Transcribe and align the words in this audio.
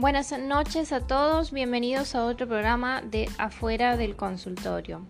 Buenas 0.00 0.30
noches 0.38 0.92
a 0.92 1.00
todos, 1.00 1.50
bienvenidos 1.50 2.14
a 2.14 2.24
otro 2.24 2.46
programa 2.46 3.02
de 3.02 3.28
Afuera 3.36 3.96
del 3.96 4.14
Consultorio. 4.14 5.04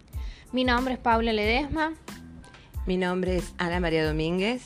Mi 0.51 0.65
nombre 0.65 0.95
es 0.95 0.99
Paula 0.99 1.35
Ledesma. 1.35 1.93
Mi 2.87 2.97
nombre 2.97 3.37
es 3.37 3.53
Ana 3.59 3.81
María 3.81 4.07
Domínguez. 4.07 4.65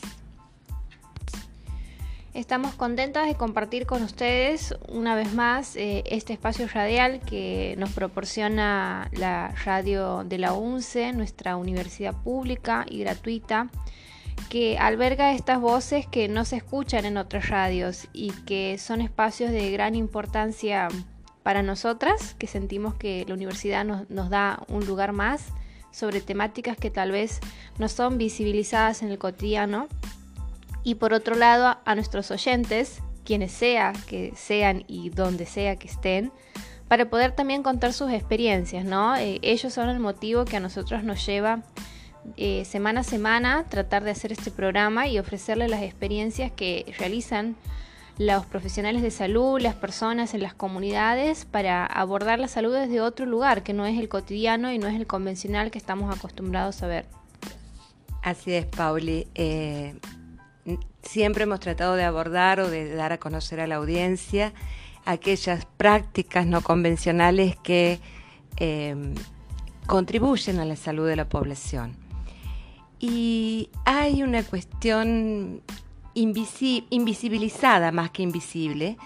Estamos 2.34 2.76
contentas 2.76 3.26
de 3.26 3.34
compartir 3.34 3.84
con 3.84 4.04
ustedes 4.04 4.76
una 4.88 5.16
vez 5.16 5.34
más 5.34 5.74
eh, 5.74 6.04
este 6.06 6.34
espacio 6.34 6.68
radial 6.68 7.18
que 7.18 7.74
nos 7.76 7.90
proporciona 7.90 9.10
la 9.10 9.52
radio 9.64 10.22
de 10.22 10.38
la 10.38 10.52
UNCE, 10.52 11.12
nuestra 11.14 11.56
universidad 11.56 12.14
pública 12.14 12.86
y 12.88 13.00
gratuita, 13.00 13.70
que 14.52 14.76
alberga 14.76 15.32
estas 15.32 15.62
voces 15.62 16.06
que 16.06 16.28
no 16.28 16.44
se 16.44 16.56
escuchan 16.56 17.06
en 17.06 17.16
otras 17.16 17.48
radios 17.48 18.06
y 18.12 18.32
que 18.44 18.76
son 18.76 19.00
espacios 19.00 19.50
de 19.50 19.70
gran 19.70 19.94
importancia 19.94 20.88
para 21.42 21.62
nosotras, 21.62 22.34
que 22.34 22.46
sentimos 22.46 22.94
que 22.94 23.24
la 23.26 23.32
universidad 23.32 23.82
nos, 23.82 24.28
da 24.28 24.62
un 24.68 24.84
lugar 24.84 25.12
más 25.12 25.46
sobre 25.90 26.20
temáticas 26.20 26.76
que 26.76 26.90
tal 26.90 27.12
vez 27.12 27.40
no 27.78 27.88
son 27.88 28.18
visibilizadas 28.18 29.00
en 29.00 29.10
el 29.10 29.18
cotidiano 29.18 29.88
y 30.84 30.96
por 30.96 31.14
otro 31.14 31.34
lado 31.34 31.78
a 31.82 31.94
nuestros 31.94 32.30
oyentes, 32.30 33.00
quienes 33.24 33.52
sea 33.52 33.94
que 34.06 34.34
sean 34.36 34.84
y 34.86 35.08
donde 35.08 35.46
sea 35.46 35.76
que 35.76 35.88
estén, 35.88 36.30
para 36.88 37.08
poder 37.08 37.32
también 37.32 37.62
contar 37.62 37.94
sus 37.94 38.12
experiencias, 38.12 38.84
¿no? 38.84 39.16
Eh, 39.16 39.38
ellos 39.40 39.72
son 39.72 39.88
el 39.88 39.98
motivo 39.98 40.44
que 40.44 40.58
a 40.58 40.60
nosotros 40.60 41.04
nos 41.04 41.24
lleva 41.24 41.62
eh, 42.36 42.64
semana 42.64 43.00
a 43.00 43.04
semana 43.04 43.64
tratar 43.68 44.04
de 44.04 44.10
hacer 44.10 44.32
este 44.32 44.50
programa 44.50 45.06
y 45.08 45.18
ofrecerles 45.18 45.70
las 45.70 45.82
experiencias 45.82 46.50
que 46.52 46.94
realizan 46.98 47.56
los 48.18 48.46
profesionales 48.46 49.02
de 49.02 49.10
salud, 49.10 49.60
las 49.60 49.74
personas 49.74 50.34
en 50.34 50.42
las 50.42 50.54
comunidades 50.54 51.44
para 51.44 51.86
abordar 51.86 52.38
la 52.38 52.48
salud 52.48 52.74
desde 52.74 53.00
otro 53.00 53.26
lugar, 53.26 53.62
que 53.62 53.72
no 53.72 53.86
es 53.86 53.98
el 53.98 54.08
cotidiano 54.08 54.72
y 54.72 54.78
no 54.78 54.86
es 54.86 54.94
el 54.94 55.06
convencional 55.06 55.70
que 55.70 55.78
estamos 55.78 56.14
acostumbrados 56.14 56.82
a 56.82 56.86
ver. 56.86 57.06
Así 58.22 58.52
es, 58.52 58.66
Pauli. 58.66 59.26
Eh, 59.34 59.96
siempre 61.02 61.44
hemos 61.44 61.60
tratado 61.60 61.96
de 61.96 62.04
abordar 62.04 62.60
o 62.60 62.70
de 62.70 62.94
dar 62.94 63.12
a 63.12 63.18
conocer 63.18 63.60
a 63.60 63.66
la 63.66 63.76
audiencia 63.76 64.52
aquellas 65.04 65.66
prácticas 65.76 66.46
no 66.46 66.60
convencionales 66.60 67.56
que 67.56 67.98
em, 68.56 69.14
contribuyen 69.86 70.60
a 70.60 70.64
la 70.64 70.76
salud 70.76 71.08
de 71.08 71.16
la 71.16 71.28
población. 71.28 71.96
Y 73.04 73.68
hay 73.84 74.22
una 74.22 74.44
cuestión 74.44 75.60
invisibilizada 76.14 77.90
más 77.90 78.12
que 78.12 78.22
invisible 78.22 78.96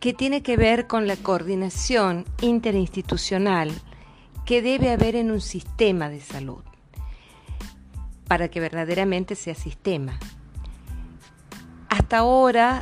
que 0.00 0.14
tiene 0.14 0.42
que 0.42 0.56
ver 0.56 0.86
con 0.86 1.06
la 1.06 1.16
coordinación 1.16 2.24
interinstitucional 2.40 3.70
que 4.46 4.62
debe 4.62 4.90
haber 4.90 5.16
en 5.16 5.30
un 5.30 5.42
sistema 5.42 6.08
de 6.08 6.22
salud 6.22 6.62
para 8.26 8.48
que 8.48 8.58
verdaderamente 8.58 9.34
sea 9.34 9.54
sistema. 9.54 10.18
Hasta 11.90 12.18
ahora 12.18 12.80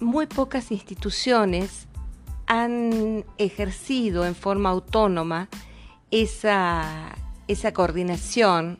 muy 0.00 0.26
pocas 0.26 0.72
instituciones 0.72 1.86
han 2.48 3.24
ejercido 3.36 4.26
en 4.26 4.34
forma 4.34 4.70
autónoma 4.70 5.48
esa, 6.10 7.14
esa 7.46 7.72
coordinación 7.72 8.78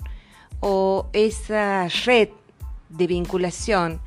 o 0.61 1.09
esa 1.13 1.89
red 2.05 2.29
de 2.89 3.07
vinculación 3.07 4.01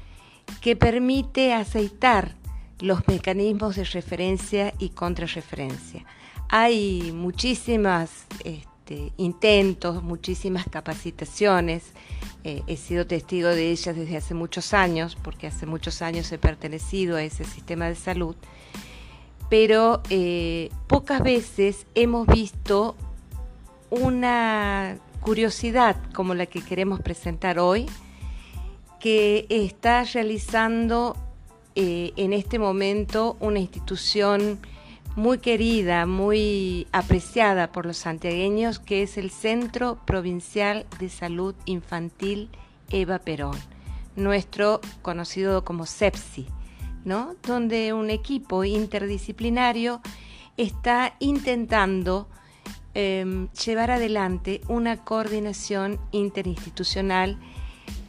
que 0.61 0.75
permite 0.75 1.53
aceitar 1.53 2.35
los 2.79 3.07
mecanismos 3.07 3.75
de 3.75 3.83
referencia 3.83 4.73
y 4.79 4.89
contrarreferencia. 4.89 6.05
Hay 6.49 7.11
muchísimas 7.13 8.25
este, 8.43 9.13
intentos, 9.17 10.03
muchísimas 10.03 10.65
capacitaciones 10.69 11.93
eh, 12.43 12.63
he 12.65 12.75
sido 12.75 13.05
testigo 13.05 13.49
de 13.49 13.69
ellas 13.69 13.95
desde 13.95 14.17
hace 14.17 14.33
muchos 14.33 14.73
años, 14.73 15.15
porque 15.21 15.45
hace 15.45 15.67
muchos 15.67 16.01
años 16.01 16.31
he 16.31 16.39
pertenecido 16.39 17.17
a 17.17 17.23
ese 17.23 17.43
sistema 17.43 17.85
de 17.85 17.95
salud, 17.95 18.35
pero 19.49 20.01
eh, 20.09 20.69
pocas 20.87 21.21
veces 21.21 21.85
hemos 21.93 22.25
visto 22.25 22.95
una 23.91 24.97
curiosidad 25.21 25.95
como 26.13 26.33
la 26.33 26.47
que 26.47 26.61
queremos 26.61 26.99
presentar 26.99 27.59
hoy, 27.59 27.85
que 28.99 29.45
está 29.49 30.03
realizando 30.03 31.15
eh, 31.75 32.11
en 32.17 32.33
este 32.33 32.59
momento 32.59 33.37
una 33.39 33.59
institución 33.59 34.59
muy 35.15 35.39
querida, 35.39 36.05
muy 36.05 36.87
apreciada 36.91 37.71
por 37.71 37.85
los 37.85 37.97
santiagueños, 37.97 38.79
que 38.79 39.03
es 39.03 39.17
el 39.17 39.29
Centro 39.29 39.99
Provincial 40.05 40.85
de 40.99 41.09
Salud 41.09 41.55
Infantil 41.65 42.49
Eva 42.89 43.19
Perón, 43.19 43.57
nuestro 44.15 44.81
conocido 45.01 45.63
como 45.63 45.85
CEPSI, 45.85 46.47
¿no? 47.05 47.35
donde 47.43 47.93
un 47.93 48.09
equipo 48.09 48.63
interdisciplinario 48.63 50.01
está 50.57 51.15
intentando 51.19 52.27
em, 52.93 53.49
llevar 53.53 53.91
adelante 53.91 54.61
una 54.67 55.03
coordinación 55.03 55.99
interinstitucional 56.11 57.37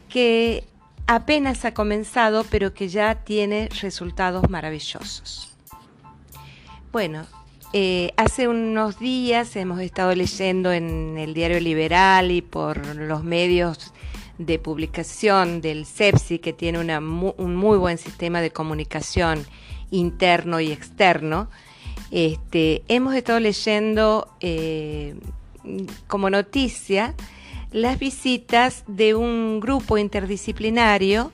que 0.09 0.63
apenas 1.07 1.65
ha 1.65 1.73
comenzado, 1.73 2.45
pero 2.49 2.73
que 2.73 2.87
ya 2.87 3.23
tiene 3.23 3.69
resultados 3.81 4.49
maravillosos. 4.49 5.53
Bueno, 6.91 7.25
eh, 7.73 8.13
hace 8.17 8.47
unos 8.47 8.99
días 8.99 9.55
hemos 9.55 9.79
estado 9.79 10.13
leyendo 10.13 10.71
en 10.71 11.17
el 11.17 11.33
diario 11.33 11.59
Liberal 11.59 12.29
y 12.29 12.43
por 12.43 12.95
los 12.95 13.23
medios 13.23 13.93
de 14.37 14.59
publicación 14.59 15.61
del 15.61 15.85
CEPSI, 15.85 16.39
que 16.39 16.53
tiene 16.53 16.79
un 16.79 17.55
muy 17.55 17.77
buen 17.77 17.97
sistema 17.97 18.41
de 18.41 18.51
comunicación 18.51 19.43
interno 19.89 20.59
y 20.59 20.71
externo, 20.71 21.49
este, 22.15 22.83
hemos 22.89 23.15
estado 23.15 23.39
leyendo 23.39 24.27
eh, 24.39 25.15
como 26.05 26.29
noticia 26.29 27.15
las 27.71 27.97
visitas 27.97 28.83
de 28.85 29.15
un 29.15 29.59
grupo 29.59 29.97
interdisciplinario 29.97 31.31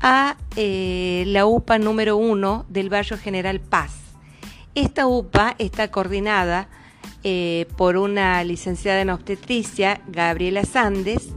a 0.00 0.38
eh, 0.56 1.24
la 1.26 1.44
UPA 1.44 1.78
número 1.78 2.16
uno 2.16 2.64
del 2.70 2.88
barrio 2.88 3.18
General 3.18 3.60
Paz. 3.60 3.96
Esta 4.74 5.06
UPA 5.06 5.56
está 5.58 5.90
coordinada 5.90 6.70
eh, 7.22 7.66
por 7.76 7.98
una 7.98 8.42
licenciada 8.44 9.02
en 9.02 9.10
obstetricia, 9.10 10.00
Gabriela 10.06 10.64
Sandes, 10.64 11.28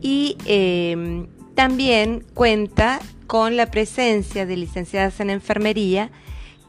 y 0.00 0.36
em, 0.44 1.26
también 1.56 2.24
cuenta 2.34 3.00
con 3.26 3.56
la 3.56 3.66
presencia 3.66 4.46
de 4.46 4.56
licenciadas 4.56 5.18
en 5.18 5.30
enfermería 5.30 6.12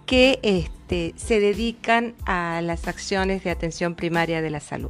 que 0.08 0.40
este, 0.90 1.14
se 1.18 1.40
dedican 1.40 2.16
a 2.26 2.62
las 2.64 2.88
acciones 2.88 3.44
de 3.44 3.52
atención 3.52 3.94
primaria 3.94 4.42
de 4.42 4.50
la 4.50 4.60
salud. 4.60 4.90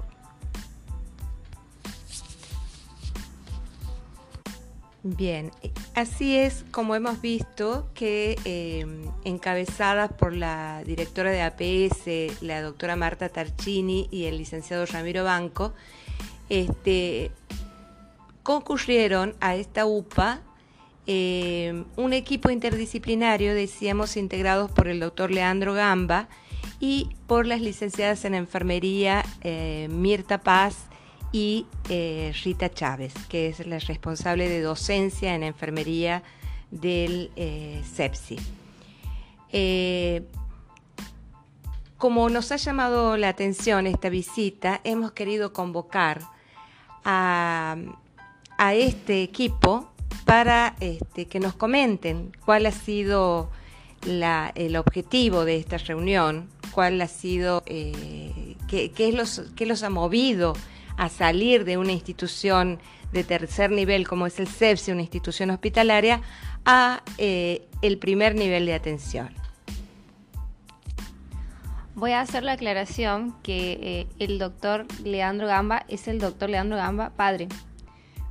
Bien, 5.04 5.52
así 5.96 6.38
es 6.38 6.64
como 6.72 6.96
hemos 6.96 7.20
visto 7.20 7.90
que 7.94 8.38
em, 8.46 9.12
encabezadas 9.26 10.14
por 10.14 10.34
la 10.34 10.84
directora 10.86 11.32
de 11.32 11.42
APS, 11.42 12.42
la 12.42 12.62
doctora 12.62 12.96
Marta 12.96 13.28
Tarchini 13.28 14.08
y 14.10 14.26
el 14.26 14.38
licenciado 14.38 14.86
Ramiro 14.86 15.26
Banco, 15.26 15.74
este, 16.48 17.32
concurrieron 18.44 19.36
a 19.42 19.56
esta 19.56 19.86
UPA 19.86 20.42
em, 21.12 21.86
un 21.96 22.14
equipo 22.14 22.52
interdisciplinario, 22.52 23.56
decíamos, 23.56 24.16
integrados 24.16 24.70
por 24.70 24.88
el 24.88 25.00
doctor 25.00 25.32
Leandro 25.32 25.74
Gamba 25.74 26.30
y 26.80 27.10
por 27.26 27.48
las 27.48 27.62
licenciadas 27.62 28.26
en 28.26 28.36
enfermería 28.36 29.26
eh, 29.42 29.88
Mirta 29.90 30.42
Paz 30.42 30.86
y 31.32 31.66
eh, 31.90 32.32
Rita 32.44 32.70
Chávez, 32.70 33.14
que 33.28 33.50
es 33.50 33.66
la 33.66 33.80
responsable 33.80 34.48
de 34.50 34.62
docencia 34.62 35.34
en 35.34 35.44
enfermería 35.44 36.22
del 36.72 37.32
eh, 37.36 37.82
CEPSI. 37.94 38.38
Eh, 39.52 40.24
como 41.98 42.30
nos 42.30 42.52
ha 42.52 42.56
llamado 42.56 43.18
la 43.18 43.30
atención 43.30 43.86
esta 43.86 44.10
visita, 44.10 44.80
hemos 44.84 45.12
querido 45.12 45.52
convocar 45.52 46.22
a, 47.04 47.76
este 48.74 49.24
equipo 49.24 49.90
para 50.26 50.76
este, 50.80 51.26
que 51.28 51.40
nos 51.40 51.56
comenten 51.56 52.32
cuál 52.46 52.66
ha 52.66 52.72
sido 52.72 53.50
el 54.02 54.76
objetivo 54.76 55.46
de 55.46 55.58
esta 55.58 55.78
reunión, 55.78 56.50
cuál 56.72 57.02
ha 57.02 57.08
sido, 57.08 57.64
qué, 57.66 59.12
los, 59.14 59.42
los 59.58 59.84
ha 59.84 59.90
movido 59.90 60.54
a 60.98 61.10
salir 61.10 61.66
de 61.66 61.78
una 61.78 61.92
institución 61.92 62.80
de 63.12 63.24
tercer 63.24 63.72
nivel 63.72 64.08
como 64.08 64.28
es 64.28 64.40
el 64.40 64.48
CEPSI, 64.48 64.92
una 64.92 65.02
institución 65.02 65.50
hospitalaria, 65.50 66.22
a 66.66 67.02
eh, 67.18 67.68
el 67.82 67.98
primer 67.98 68.36
nivel 68.36 68.66
de 68.66 68.74
atención. 68.74 69.30
Voy 71.96 72.12
a 72.12 72.22
hacer 72.22 72.44
la 72.44 72.54
aclaración 72.54 73.36
que 73.44 73.80
eh, 73.82 74.08
el 74.20 74.40
doctor 74.40 74.86
Leandro 75.04 75.48
Gamba 75.48 75.86
es 75.90 76.08
el 76.08 76.20
doctor 76.20 76.50
Leandro 76.50 76.78
Gamba 76.78 77.10
padre, 77.10 77.50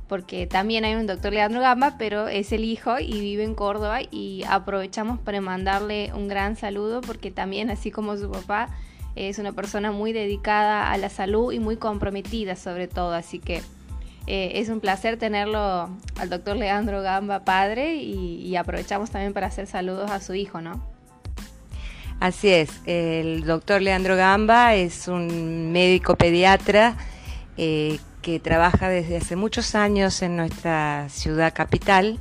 porque 0.09 0.47
también 0.47 0.83
hay 0.83 0.95
un 0.95 1.05
doctor 1.05 1.31
Leandro 1.31 1.61
Gamba, 1.61 1.95
pero 1.99 2.27
es 2.27 2.51
el 2.51 2.65
hijo 2.65 2.97
y 2.99 3.21
vive 3.21 3.43
en 3.43 3.53
Córdoba 3.53 3.99
y 4.09 4.43
aprovechamos 4.49 5.19
para 5.19 5.39
mandarle 5.39 6.11
un 6.15 6.27
gran 6.27 6.55
saludo 6.55 7.01
porque 7.01 7.29
también, 7.29 7.69
así 7.69 7.91
como 7.91 8.17
su 8.17 8.29
papá, 8.29 8.69
es 9.15 9.37
una 9.37 9.51
persona 9.51 9.91
muy 9.91 10.11
dedicada 10.11 10.91
a 10.91 10.97
la 10.97 11.09
salud 11.09 11.53
y 11.53 11.59
muy 11.59 11.77
comprometida 11.77 12.55
sobre 12.55 12.87
todo, 12.87 13.13
así 13.13 13.37
que 13.37 13.61
eh, 14.25 14.53
es 14.55 14.69
un 14.69 14.79
placer 14.79 15.17
tenerlo 15.17 15.89
al 16.17 16.29
doctor 16.29 16.57
Leandro 16.57 17.03
Gamba 17.03 17.45
padre 17.45 17.95
y, 17.97 18.55
aprovechamos 18.55 19.11
también 19.11 19.33
para 19.33 19.47
hacer 19.47 19.67
saludos 19.67 20.09
a 20.09 20.19
su 20.19 20.33
hijo, 20.33 20.59
¿no? 20.59 20.83
Así 22.19 22.49
es, 22.49 22.81
el 22.85 23.45
doctor 23.45 23.81
Leandro 23.81 24.15
Gamba 24.15 24.73
es 24.73 25.07
un 25.07 25.71
médico 25.71 26.15
pediatra 26.15 26.97
eh, 27.57 27.99
que 28.21 28.39
trabaja 28.39 28.89
desde 28.89 29.17
hace 29.17 29.35
muchos 29.35 29.75
años 29.75 30.21
en 30.21 30.35
nuestra 30.35 31.07
ciudad 31.09 31.53
capital 31.53 32.19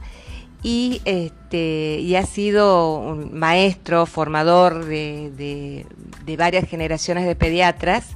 y, 0.62 1.02
este, 1.04 1.98
y 2.00 2.16
ha 2.16 2.24
sido 2.24 2.94
un 2.96 3.38
maestro, 3.38 4.06
formador 4.06 4.84
de, 4.84 5.86
de 6.24 6.36
varias 6.36 6.68
generaciones 6.68 7.26
de 7.26 7.36
pediatras 7.36 8.06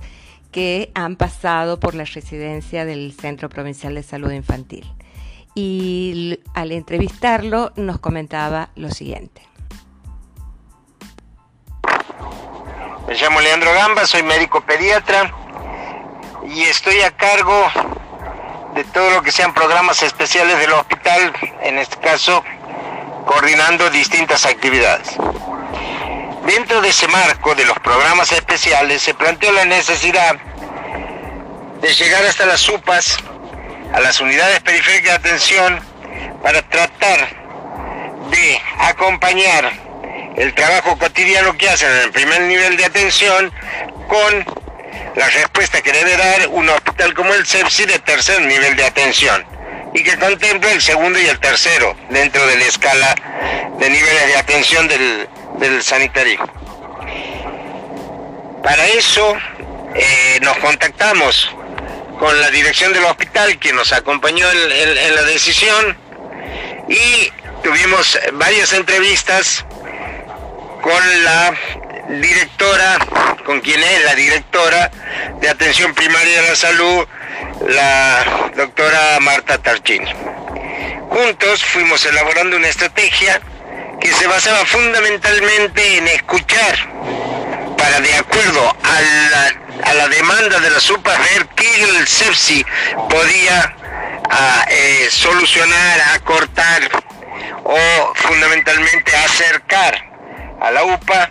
que 0.50 0.90
han 0.94 1.16
pasado 1.16 1.80
por 1.80 1.94
la 1.94 2.04
residencia 2.04 2.84
del 2.84 3.14
Centro 3.18 3.48
Provincial 3.48 3.94
de 3.94 4.02
Salud 4.02 4.30
Infantil. 4.32 4.86
Y 5.54 6.40
al 6.54 6.72
entrevistarlo 6.72 7.72
nos 7.76 7.98
comentaba 7.98 8.70
lo 8.74 8.90
siguiente. 8.90 9.42
Me 13.06 13.14
llamo 13.14 13.40
Leandro 13.40 13.72
Gamba, 13.74 14.06
soy 14.06 14.22
médico 14.22 14.64
pediatra 14.64 15.34
y 16.54 16.64
estoy 16.64 17.00
a 17.00 17.10
cargo 17.12 17.70
de 18.74 18.84
todo 18.84 19.10
lo 19.10 19.22
que 19.22 19.32
sean 19.32 19.54
programas 19.54 20.02
especiales 20.02 20.58
del 20.58 20.72
hospital, 20.72 21.32
en 21.62 21.78
este 21.78 21.96
caso 21.98 22.44
coordinando 23.26 23.88
distintas 23.90 24.44
actividades. 24.44 25.16
Dentro 26.46 26.80
de 26.80 26.88
ese 26.90 27.08
marco 27.08 27.54
de 27.54 27.64
los 27.64 27.78
programas 27.78 28.32
especiales 28.32 29.02
se 29.02 29.14
planteó 29.14 29.50
la 29.52 29.64
necesidad 29.64 30.36
de 31.80 31.94
llegar 31.94 32.24
hasta 32.24 32.44
las 32.44 32.68
UPAs, 32.68 33.16
a 33.94 34.00
las 34.00 34.20
unidades 34.20 34.60
periféricas 34.60 35.22
de 35.22 35.28
atención, 35.28 35.80
para 36.42 36.60
tratar 36.62 37.28
de 38.30 38.60
acompañar 38.78 39.72
el 40.36 40.54
trabajo 40.54 40.98
cotidiano 40.98 41.56
que 41.56 41.70
hacen 41.70 41.90
en 41.90 41.98
el 41.98 42.10
primer 42.10 42.42
nivel 42.42 42.76
de 42.76 42.84
atención 42.84 43.52
con 44.08 44.61
la 45.14 45.28
respuesta 45.28 45.82
que 45.82 45.92
debe 45.92 46.16
dar 46.16 46.48
un 46.48 46.68
hospital 46.68 47.14
como 47.14 47.34
el 47.34 47.46
CEPSI 47.46 47.86
de 47.86 47.98
tercer 48.00 48.40
nivel 48.42 48.76
de 48.76 48.84
atención 48.84 49.44
y 49.94 50.02
que 50.02 50.18
contemple 50.18 50.72
el 50.72 50.80
segundo 50.80 51.20
y 51.20 51.26
el 51.26 51.38
tercero 51.38 51.94
dentro 52.08 52.46
de 52.46 52.56
la 52.56 52.64
escala 52.64 53.14
de 53.78 53.90
niveles 53.90 54.26
de 54.28 54.36
atención 54.36 54.88
del, 54.88 55.82
sanitario. 55.82 56.40
Para 58.62 58.86
eso 58.86 59.36
eh, 59.94 60.38
nos 60.42 60.56
contactamos 60.58 61.50
con 62.18 62.40
la 62.40 62.50
dirección 62.50 62.92
del 62.92 63.04
hospital 63.04 63.58
que 63.58 63.72
nos 63.72 63.92
acompañó 63.92 64.50
en 64.50 65.14
la 65.14 65.22
decisión 65.22 65.96
y 66.88 67.30
tuvimos 67.62 68.18
varias 68.32 68.72
entrevistas 68.72 69.64
con 70.80 71.24
la 71.24 71.54
directora, 72.20 72.98
con 73.44 73.60
quien 73.60 73.82
es 73.82 74.04
la 74.04 74.14
directora 74.14 74.90
de 75.40 75.48
atención 75.48 75.94
primaria 75.94 76.42
de 76.42 76.48
la 76.48 76.56
salud, 76.56 77.06
la 77.68 78.50
doctora 78.56 79.18
Marta 79.20 79.58
Tarchini. 79.58 80.12
Juntos 81.08 81.64
fuimos 81.64 82.04
elaborando 82.04 82.56
una 82.56 82.68
estrategia 82.68 83.40
que 84.00 84.12
se 84.12 84.26
basaba 84.26 84.64
fundamentalmente 84.66 85.98
en 85.98 86.08
escuchar 86.08 86.76
para 87.78 88.00
de 88.00 88.14
acuerdo 88.14 88.76
a 88.82 89.94
la, 89.94 90.08
demanda 90.08 90.60
de 90.60 90.70
la 90.70 90.80
SUPA 90.80 91.16
ver 91.18 91.46
qué 91.56 91.84
el 91.84 92.06
CEPSI 92.06 92.64
podía 93.08 93.74
eh, 94.68 95.08
solucionar, 95.10 96.00
acortar 96.14 96.82
o 97.64 98.12
fundamentalmente 98.14 99.16
acercar 99.16 99.94
a 100.60 100.70
la 100.70 100.84
UPA 100.84 101.30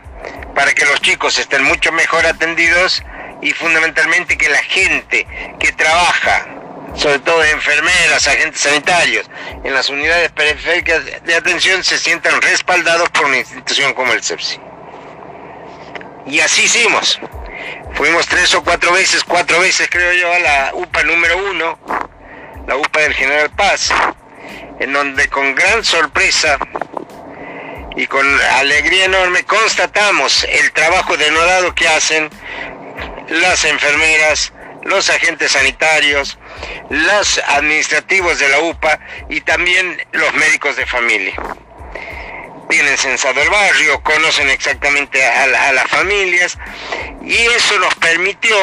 para 0.61 0.75
que 0.75 0.85
los 0.85 1.01
chicos 1.01 1.39
estén 1.39 1.63
mucho 1.63 1.91
mejor 1.91 2.23
atendidos 2.23 3.01
y 3.41 3.49
fundamentalmente 3.51 4.37
que 4.37 4.47
la 4.47 4.61
gente 4.61 5.25
que 5.59 5.71
trabaja, 5.71 6.45
sobre 6.93 7.17
todo 7.17 7.43
enfermeras, 7.43 8.27
agentes 8.27 8.61
sanitarios, 8.61 9.27
en 9.63 9.73
las 9.73 9.89
unidades 9.89 10.31
periféricas 10.33 11.03
de 11.23 11.33
atención 11.33 11.83
se 11.83 11.97
sientan 11.97 12.39
respaldados 12.43 13.09
por 13.09 13.25
una 13.25 13.39
institución 13.39 13.95
como 13.95 14.13
el 14.13 14.21
CEPSI. 14.21 14.59
Y 16.27 16.41
así 16.41 16.65
hicimos. 16.65 17.19
Fuimos 17.95 18.27
tres 18.27 18.53
o 18.53 18.63
cuatro 18.63 18.91
veces, 18.91 19.23
cuatro 19.23 19.59
veces 19.61 19.89
creo 19.89 20.13
yo, 20.13 20.31
a 20.31 20.37
la 20.37 20.71
UPA 20.75 21.03
número 21.05 21.37
uno, 21.49 21.79
la 22.67 22.75
UPA 22.75 22.99
del 22.99 23.15
General 23.15 23.49
Paz, 23.49 23.91
en 24.79 24.93
donde 24.93 25.27
con 25.27 25.55
gran 25.55 25.83
sorpresa 25.83 26.59
y 27.95 28.07
con 28.07 28.25
alegría 28.53 29.05
enorme 29.05 29.43
constatamos 29.43 30.45
el 30.45 30.71
trabajo 30.71 31.17
denodado 31.17 31.73
que 31.75 31.87
hacen 31.87 32.29
las 33.27 33.65
enfermeras, 33.65 34.53
los 34.83 35.09
agentes 35.09 35.51
sanitarios, 35.53 36.37
los 36.89 37.37
administrativos 37.47 38.39
de 38.39 38.49
la 38.49 38.59
UPA 38.59 38.99
y 39.29 39.41
también 39.41 40.01
los 40.11 40.33
médicos 40.33 40.75
de 40.75 40.85
familia. 40.85 41.33
Tienen 42.69 42.97
censado 42.97 43.41
el 43.41 43.49
barrio, 43.49 44.01
conocen 44.03 44.49
exactamente 44.49 45.25
a, 45.25 45.43
a 45.43 45.73
las 45.73 45.87
familias 45.89 46.57
y 47.21 47.35
eso 47.35 47.77
nos 47.79 47.93
permitió 47.95 48.55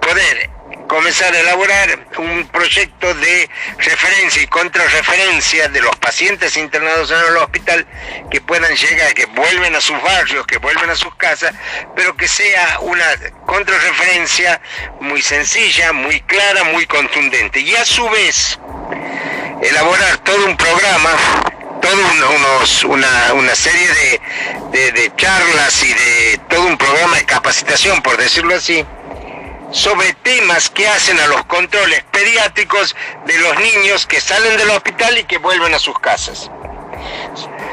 poder 0.00 0.50
comenzar 0.90 1.32
a 1.32 1.38
elaborar 1.38 2.00
un 2.18 2.48
proyecto 2.48 3.14
de 3.14 3.48
referencia 3.78 4.42
y 4.42 4.48
contrarreferencia 4.48 5.68
de 5.68 5.80
los 5.80 5.94
pacientes 5.98 6.56
internados 6.56 7.12
en 7.12 7.18
el 7.28 7.36
hospital 7.36 7.86
que 8.28 8.40
puedan 8.40 8.74
llegar, 8.74 9.14
que 9.14 9.26
vuelven 9.26 9.76
a 9.76 9.80
sus 9.80 10.02
barrios, 10.02 10.44
que 10.48 10.58
vuelven 10.58 10.90
a 10.90 10.96
sus 10.96 11.14
casas, 11.14 11.54
pero 11.94 12.16
que 12.16 12.26
sea 12.26 12.80
una 12.80 13.04
contrarreferencia 13.46 14.60
muy 14.98 15.22
sencilla, 15.22 15.92
muy 15.92 16.20
clara, 16.22 16.64
muy 16.64 16.84
contundente. 16.86 17.60
Y 17.60 17.72
a 17.76 17.84
su 17.84 18.08
vez, 18.10 18.58
elaborar 19.62 20.18
todo 20.18 20.44
un 20.44 20.56
programa 20.56 21.10
todo 21.80 21.94
unos, 22.36 22.84
una, 22.84 23.32
una, 23.32 23.54
serie 23.54 24.20
de, 24.70 24.92
de 24.92 25.12
charlas 25.16 25.82
y 25.82 25.94
de 25.94 26.40
todo 26.50 26.66
un 26.66 26.76
programa 26.76 27.16
de 27.16 27.24
capacitación, 27.24 28.02
por 28.02 28.18
decirlo 28.18 28.54
así, 28.54 28.84
sobre 29.70 30.12
temas 30.14 30.70
que 30.70 30.88
hacen 30.88 31.18
a 31.20 31.26
los 31.28 31.44
controles 31.46 32.02
pediátricos 32.10 32.96
de 33.26 33.38
los 33.38 33.58
niños 33.60 34.06
que 34.06 34.20
salen 34.20 34.56
del 34.56 34.70
hospital 34.70 35.18
y 35.18 35.24
que 35.24 35.38
vuelven 35.38 35.74
a 35.74 35.78
sus 35.78 35.98
casas. 35.98 36.50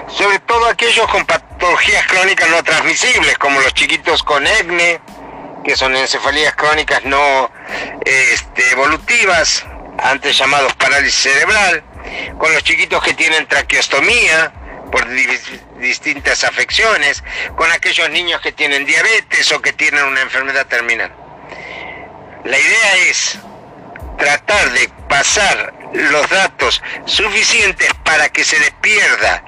Sobre 0.10 0.40
todo 0.40 0.68
aquellos 0.68 1.08
con 1.08 1.26
patologías 1.26 2.06
crónicas 2.08 2.50
no 2.50 2.64
transmisibles, 2.64 3.38
como 3.38 3.60
los 3.60 3.74
chiquitos 3.74 4.24
con 4.24 4.46
EGNE, 4.46 5.02
que 5.64 5.76
son 5.76 5.96
encefalías 5.96 6.56
crónicas 6.56 7.04
no 7.04 7.52
este, 8.06 8.72
evolutivas, 8.72 9.66
antes 9.98 10.38
llamados 10.38 10.74
parálisis 10.76 11.24
cerebral, 11.24 11.84
con 12.38 12.54
los 12.54 12.64
chiquitos 12.64 13.04
que 13.04 13.14
tienen 13.14 13.48
traqueostomía 13.48 14.54
por 14.92 15.06
distintas 15.80 16.44
afecciones, 16.46 17.24
con 17.56 17.70
aquellos 17.72 18.10
niños 18.10 18.40
que 18.40 18.54
tienen 18.54 18.86
diabetes 18.86 19.52
o 19.52 19.62
que 19.62 19.74
tienen 19.74 20.06
una 20.06 20.22
enfermedad 20.22 20.66
terminal. 20.68 21.12
La 22.48 22.58
idea 22.58 22.96
es 23.10 23.38
tratar 24.18 24.72
de 24.72 24.90
pasar 25.10 25.74
los 25.92 26.30
datos 26.30 26.82
suficientes 27.06 27.90
para 28.06 28.30
que 28.30 28.46
se 28.46 28.58
les 28.58 28.72
pierda 28.72 29.44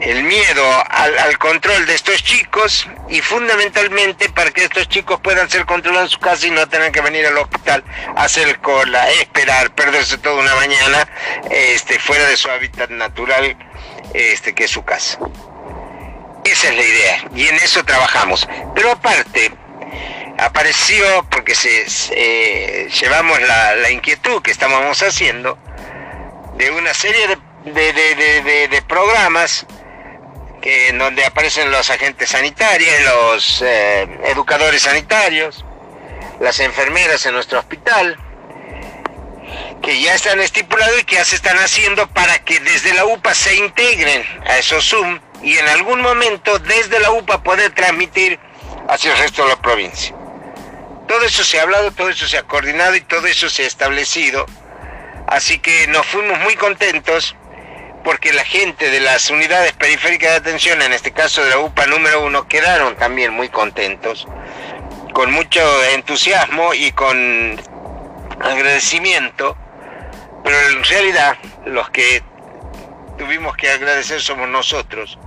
el 0.00 0.22
miedo 0.22 0.84
al, 0.90 1.36
control 1.38 1.86
de 1.86 1.96
estos 1.96 2.22
chicos 2.22 2.88
y 3.08 3.20
fundamentalmente 3.20 4.28
para 4.28 4.52
que 4.52 4.62
estos 4.62 4.88
chicos 4.88 5.18
puedan 5.20 5.50
ser 5.50 5.66
controlados 5.66 6.12
en 6.12 6.12
su 6.12 6.20
casa 6.20 6.46
y 6.46 6.52
no 6.52 6.68
tengan 6.68 6.92
que 6.92 7.00
venir 7.00 7.26
al 7.26 7.36
hospital 7.36 7.82
hacer 8.14 8.60
cola, 8.60 9.10
esperar, 9.10 9.74
perderse 9.74 10.16
toda 10.18 10.40
una 10.40 10.54
mañana 10.54 11.08
este, 11.50 11.98
fuera 11.98 12.28
de 12.28 12.36
su 12.36 12.48
hábitat 12.48 12.90
natural 12.90 13.56
este, 14.14 14.54
que 14.54 14.64
es 14.64 14.70
su 14.70 14.84
casa. 14.84 15.18
Esa 16.44 16.68
es 16.68 16.76
la 16.76 16.82
idea 16.82 17.24
y 17.34 17.48
en 17.48 17.56
eso 17.56 17.82
trabajamos. 17.82 18.48
Pero 18.76 18.92
aparte, 18.92 19.50
apareció 20.40 21.04
porque 21.30 21.54
llevamos 23.00 23.40
la, 23.42 23.90
inquietud 23.90 24.42
que 24.42 24.50
estábamos 24.50 25.02
haciendo 25.02 25.58
de 26.56 26.70
una 26.70 26.94
serie 26.94 27.38
de, 27.64 28.68
de, 28.68 28.82
programas 28.82 29.66
que 30.60 30.88
en 30.88 30.98
donde 30.98 31.24
aparecen 31.24 31.70
los 31.70 31.88
agentes 31.90 32.30
sanitarios, 32.30 32.92
los 33.00 33.62
eh, 33.62 34.06
educadores 34.26 34.82
sanitarios, 34.82 35.64
las 36.38 36.60
enfermeras 36.60 37.24
en 37.24 37.34
nuestro 37.34 37.58
hospital, 37.58 38.18
que 39.82 40.00
ya 40.02 40.14
están 40.14 40.40
estipulados 40.40 41.00
y 41.00 41.04
que 41.04 41.16
ya 41.16 41.24
se 41.24 41.36
están 41.36 41.56
haciendo 41.58 42.06
para 42.08 42.38
que 42.40 42.60
desde 42.60 42.92
la 42.92 43.06
UPA 43.06 43.34
se 43.34 43.56
integren 43.56 44.22
a 44.46 44.58
esos 44.58 44.84
Zoom 44.84 45.18
y 45.42 45.56
en 45.56 45.68
algún 45.68 46.02
momento 46.02 46.58
desde 46.58 47.00
la 47.00 47.10
UPA 47.10 47.42
poder 47.42 47.72
transmitir 47.72 48.38
hacia 48.88 49.12
el 49.12 49.18
resto 49.18 49.44
de 49.44 49.48
la 49.48 49.62
provincia. 49.62 50.19
Todo 51.10 51.24
eso 51.24 51.42
se 51.42 51.58
ha 51.58 51.62
hablado, 51.62 51.90
todo 51.90 52.08
eso 52.08 52.28
se 52.28 52.38
ha 52.38 52.44
coordinado 52.44 52.94
y 52.94 53.00
todo 53.00 53.26
eso 53.26 53.50
se 53.50 53.64
ha 53.64 53.66
establecido. 53.66 54.46
Así 55.26 55.58
que 55.58 55.88
nos 55.88 56.06
fuimos 56.06 56.38
muy 56.38 56.54
contentos 56.54 57.34
porque 58.04 58.32
la 58.32 58.44
gente 58.44 58.90
de 58.90 59.00
las 59.00 59.28
unidades 59.28 59.72
periféricas 59.72 60.30
de 60.30 60.36
atención, 60.36 60.80
en 60.82 60.92
este 60.92 61.10
caso 61.10 61.42
de 61.42 61.50
la 61.50 61.58
UPA 61.58 61.86
número 61.86 62.24
uno, 62.24 62.46
quedaron 62.46 62.94
también 62.94 63.32
muy 63.32 63.48
contentos, 63.48 64.28
con 65.12 65.32
mucho 65.32 65.60
entusiasmo 65.94 66.74
y 66.74 66.92
con 66.92 67.60
agradecimiento, 68.40 69.56
pero 70.44 70.56
en 70.68 70.84
realidad 70.84 71.38
los 71.66 71.90
que 71.90 72.22
tuvimos 73.18 73.56
que 73.56 73.68
agradecer 73.68 74.20
somos 74.20 74.48
nosotros, 74.48 75.18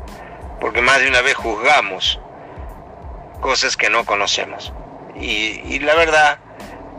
porque 0.61 0.81
más 0.81 1.01
de 1.01 1.09
una 1.09 1.19
vez 1.19 1.35
juzgamos 1.35 2.21
cosas 3.41 3.75
que 3.75 3.89
no 3.89 4.05
conocemos. 4.05 4.72
Y, 5.15 5.79
la 5.79 5.95
verdad 5.95 6.39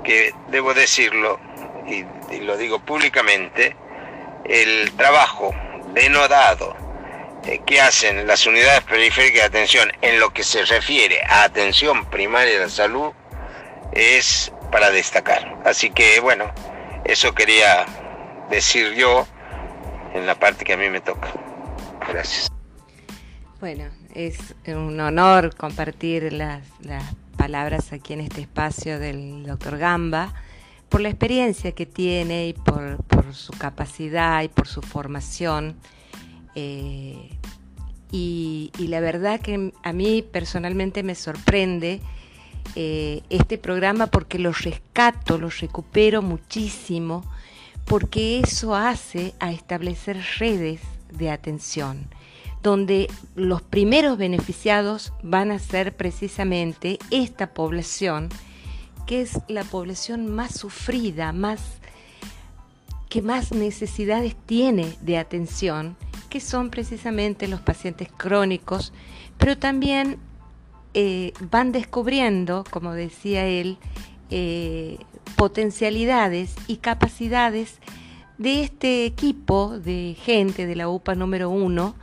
que 0.03 0.33
debo 0.49 0.75
decirlo, 0.75 1.41
y, 1.87 2.05
lo 2.41 2.57
digo 2.57 2.79
públicamente, 2.81 3.77
el 4.45 4.93
trabajo 4.93 5.55
denodado 5.93 6.77
eh, 7.45 7.61
que 7.67 7.81
hacen 7.81 8.27
las 8.27 8.47
unidades 8.47 8.83
periféricas 8.83 9.43
de 9.43 9.47
atención 9.47 9.93
en 10.03 10.21
lo 10.21 10.33
que 10.33 10.43
se 10.43 10.65
refiere 10.65 11.23
a 11.27 11.45
atención 11.45 12.05
primaria 12.07 12.55
de 12.55 12.61
la 12.61 12.69
salud 12.69 13.13
es 13.93 14.53
para 14.71 14.91
destacar. 14.91 15.57
Así 15.65 15.91
que 15.91 16.21
bueno, 16.21 16.53
eso 17.05 17.35
quería 17.35 17.87
decir 18.51 18.95
yo 18.95 19.27
en 20.15 20.27
la 20.27 20.35
parte 20.35 20.65
que 20.65 20.73
a 20.73 20.77
mí 20.77 20.89
me 20.89 21.01
toca. 21.01 21.33
Gracias. 22.09 22.51
Bueno, 23.61 23.85
es 24.15 24.55
un 24.67 25.01
honor 25.01 25.55
compartir 25.57 26.33
las, 26.33 26.63
las 26.81 27.03
palabras 27.35 27.93
aquí 27.93 28.13
en 28.15 28.21
este 28.21 28.41
espacio 28.41 28.99
del 28.99 29.45
doctor 29.45 29.79
Gamba 29.79 30.35
por 30.89 31.01
la 31.01 31.09
experiencia 31.09 31.73
que 31.73 31.87
tiene 31.87 32.49
y 32.49 32.53
por, 32.53 32.99
su 33.33 33.53
capacidad 33.53 34.43
y 34.43 34.49
por 34.49 34.69
su 34.69 34.81
formación. 34.81 35.77
Eh, 36.55 37.31
y, 38.13 38.71
la 38.79 39.01
verdad 39.01 39.41
que 39.41 39.73
a 39.83 39.93
mí 39.93 40.23
personalmente 40.23 41.03
me 41.03 41.17
sorprende 41.17 42.01
eh, 42.77 43.23
este 43.29 43.59
programa 43.59 44.07
porque 44.07 44.39
lo 44.39 44.53
rescato, 44.53 45.37
lo 45.37 45.51
recupero 45.51 46.23
muchísimo, 46.23 47.25
porque 47.85 48.39
eso 48.39 48.77
hace 48.77 49.35
a 49.41 49.51
establecer 49.51 50.21
redes 50.39 50.81
de 51.11 51.31
atención, 51.31 52.07
donde 52.65 53.09
los 53.37 53.61
primeros 53.61 54.17
beneficiados 54.17 55.13
van 55.23 55.51
a 55.51 55.59
ser 55.59 55.95
precisamente 55.95 56.99
esta 57.11 57.53
población 57.53 58.31
que 59.07 59.21
es 59.21 59.39
la 59.49 59.65
población 59.65 60.35
más 60.35 60.55
sufrida, 60.55 61.33
más 61.33 61.61
que 63.11 63.21
más 63.21 63.53
necesidades 63.53 64.35
tiene 64.47 64.97
de 65.03 65.19
atención, 65.19 65.95
que 66.31 66.41
son 66.41 66.71
precisamente 66.71 67.49
los 67.49 67.61
pacientes 67.61 68.09
crónicos, 68.17 68.95
pero 69.37 69.59
también 69.59 70.17
eh, 70.95 71.35
van 71.51 71.71
descubriendo, 71.71 72.65
como 72.71 72.95
decía 72.95 73.47
él, 73.47 73.77
eh, 74.31 74.97
potencialidades 75.37 76.55
y 76.67 76.79
capacidades 76.79 77.79
de 78.39 78.63
este 78.63 79.05
equipo 79.05 79.79
de 79.79 80.17
gente 80.19 80.67
de 80.67 80.77
la 80.77 80.89
UPA 80.89 81.15
número 81.15 81.51
uno 81.51 81.95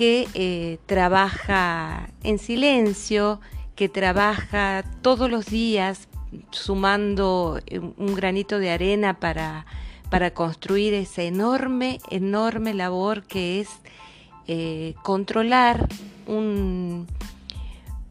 que 0.00 0.28
eh, 0.32 0.78
trabaja 0.86 2.08
en 2.22 2.38
silencio, 2.38 3.38
que 3.74 3.90
trabaja 3.90 4.82
todos 5.02 5.30
los 5.30 5.44
días 5.44 6.08
sumando 6.50 7.60
eh, 7.66 7.80
un 7.80 8.14
granito 8.14 8.58
de 8.58 8.70
arena 8.70 9.20
para, 9.20 9.66
para 10.08 10.30
construir 10.30 10.94
esa 10.94 11.20
enorme, 11.20 11.98
enorme 12.08 12.72
labor 12.72 13.24
que 13.24 13.60
es 13.60 13.68
eh, 14.48 14.94
controlar 15.02 15.86
un, 16.26 17.06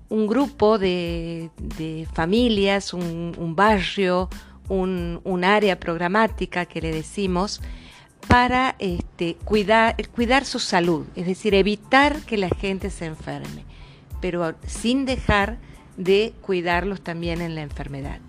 un 0.09 0.27
grupo 0.27 0.77
de, 0.77 1.49
familias, 2.13 2.93
un, 2.93 3.55
barrio, 3.55 4.29
un, 4.67 5.21
un, 5.23 5.43
área 5.43 5.79
programática 5.79 6.67
que 6.67 6.81
le 6.81 6.91
decimos, 6.91 7.63
para 8.27 8.75
este, 8.79 9.35
cuidar, 9.43 9.95
cuidar 10.09 10.45
su 10.45 10.59
salud, 10.59 11.05
es 11.15 11.25
decir, 11.25 11.53
evitar 11.55 12.21
que 12.21 12.37
la 12.37 12.49
gente 12.49 12.89
se 12.89 13.05
enferme, 13.05 13.65
pero 14.21 14.55
sin 14.65 15.05
dejar 15.05 15.57
de 15.97 16.33
cuidarlos 16.41 17.01
también 17.01 17.41
en 17.41 17.55
la 17.55 17.61
enfermedad. 17.61 18.19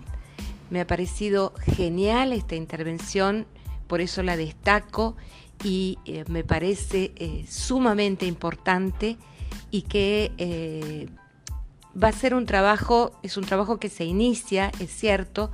Me 0.69 0.81
ha 0.81 0.87
parecido 0.87 1.53
genial 1.75 2.33
esta 2.33 2.55
intervención, 2.55 3.45
por 3.87 4.01
eso 4.01 4.23
la 4.23 4.37
destaco 4.37 5.15
y 5.63 5.99
eh, 6.05 6.23
me 6.27 6.43
parece 6.43 7.11
eh, 7.15 7.45
sumamente 7.49 8.25
importante 8.25 9.17
y 9.69 9.83
que 9.83 10.31
eh, 10.37 11.07
va 12.01 12.09
a 12.09 12.13
ser 12.13 12.33
un 12.33 12.45
trabajo, 12.45 13.11
es 13.23 13.37
un 13.37 13.43
trabajo 13.43 13.79
que 13.79 13.89
se 13.89 14.05
inicia, 14.05 14.71
es 14.79 14.91
cierto, 14.91 15.51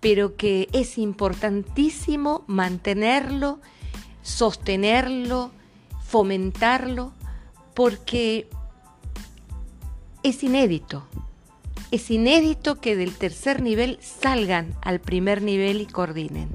pero 0.00 0.36
que 0.36 0.68
es 0.72 0.98
importantísimo 0.98 2.44
mantenerlo, 2.46 3.60
sostenerlo, 4.22 5.50
fomentarlo, 6.04 7.12
porque 7.74 8.48
es 10.22 10.42
inédito. 10.42 11.06
Es 11.90 12.10
inédito 12.10 12.80
que 12.80 12.96
del 12.96 13.16
tercer 13.16 13.62
nivel 13.62 13.98
salgan 14.00 14.74
al 14.82 15.00
primer 15.00 15.42
nivel 15.42 15.80
y 15.80 15.86
coordinen. 15.86 16.48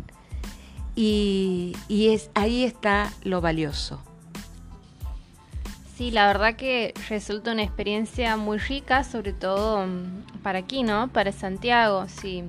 Y, 0.96 1.76
es, 1.90 2.30
ahí 2.36 2.64
está 2.64 3.12
lo 3.24 3.42
valioso. 3.42 4.02
Sí, 5.98 6.12
la 6.12 6.28
verdad 6.28 6.56
que 6.56 6.94
resulta 7.10 7.52
una 7.52 7.64
experiencia 7.64 8.38
muy 8.38 8.58
rica, 8.58 9.04
sobre 9.04 9.34
todo 9.34 9.86
mm, 9.86 10.42
para 10.42 10.60
aquí, 10.60 10.84
¿no? 10.84 11.10
Para 11.10 11.32
Santiago. 11.32 12.08
Si 12.08 12.44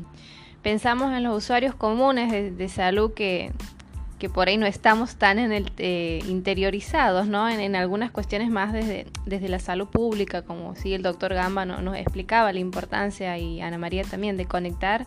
pensamos 0.62 1.12
en 1.12 1.22
los 1.24 1.44
usuarios 1.44 1.74
comunes 1.74 2.56
de 2.56 2.68
salud 2.68 3.14
que, 3.14 3.52
que 4.18 4.28
por 4.28 4.48
ahí 4.48 4.56
no 4.56 4.66
estamos 4.66 5.16
tan 5.16 5.38
en 5.38 5.52
el, 5.52 5.70
eh, 5.78 6.20
interiorizados, 6.26 7.26
¿no? 7.26 7.48
En, 7.48 7.76
algunas 7.76 8.10
cuestiones 8.10 8.50
más 8.50 8.72
desde, 8.72 9.06
desde 9.26 9.48
la 9.48 9.58
salud 9.58 9.88
pública, 9.88 10.42
como 10.42 10.74
sí 10.74 10.94
el 10.94 11.02
doctor 11.02 11.34
Gamba 11.34 11.64
nos 11.64 11.96
explicaba 11.96 12.52
la 12.52 12.60
importancia 12.60 13.36
y 13.38 13.60
Ana 13.60 13.78
María 13.78 14.04
también 14.04 14.36
de 14.36 14.46
conectar 14.46 15.06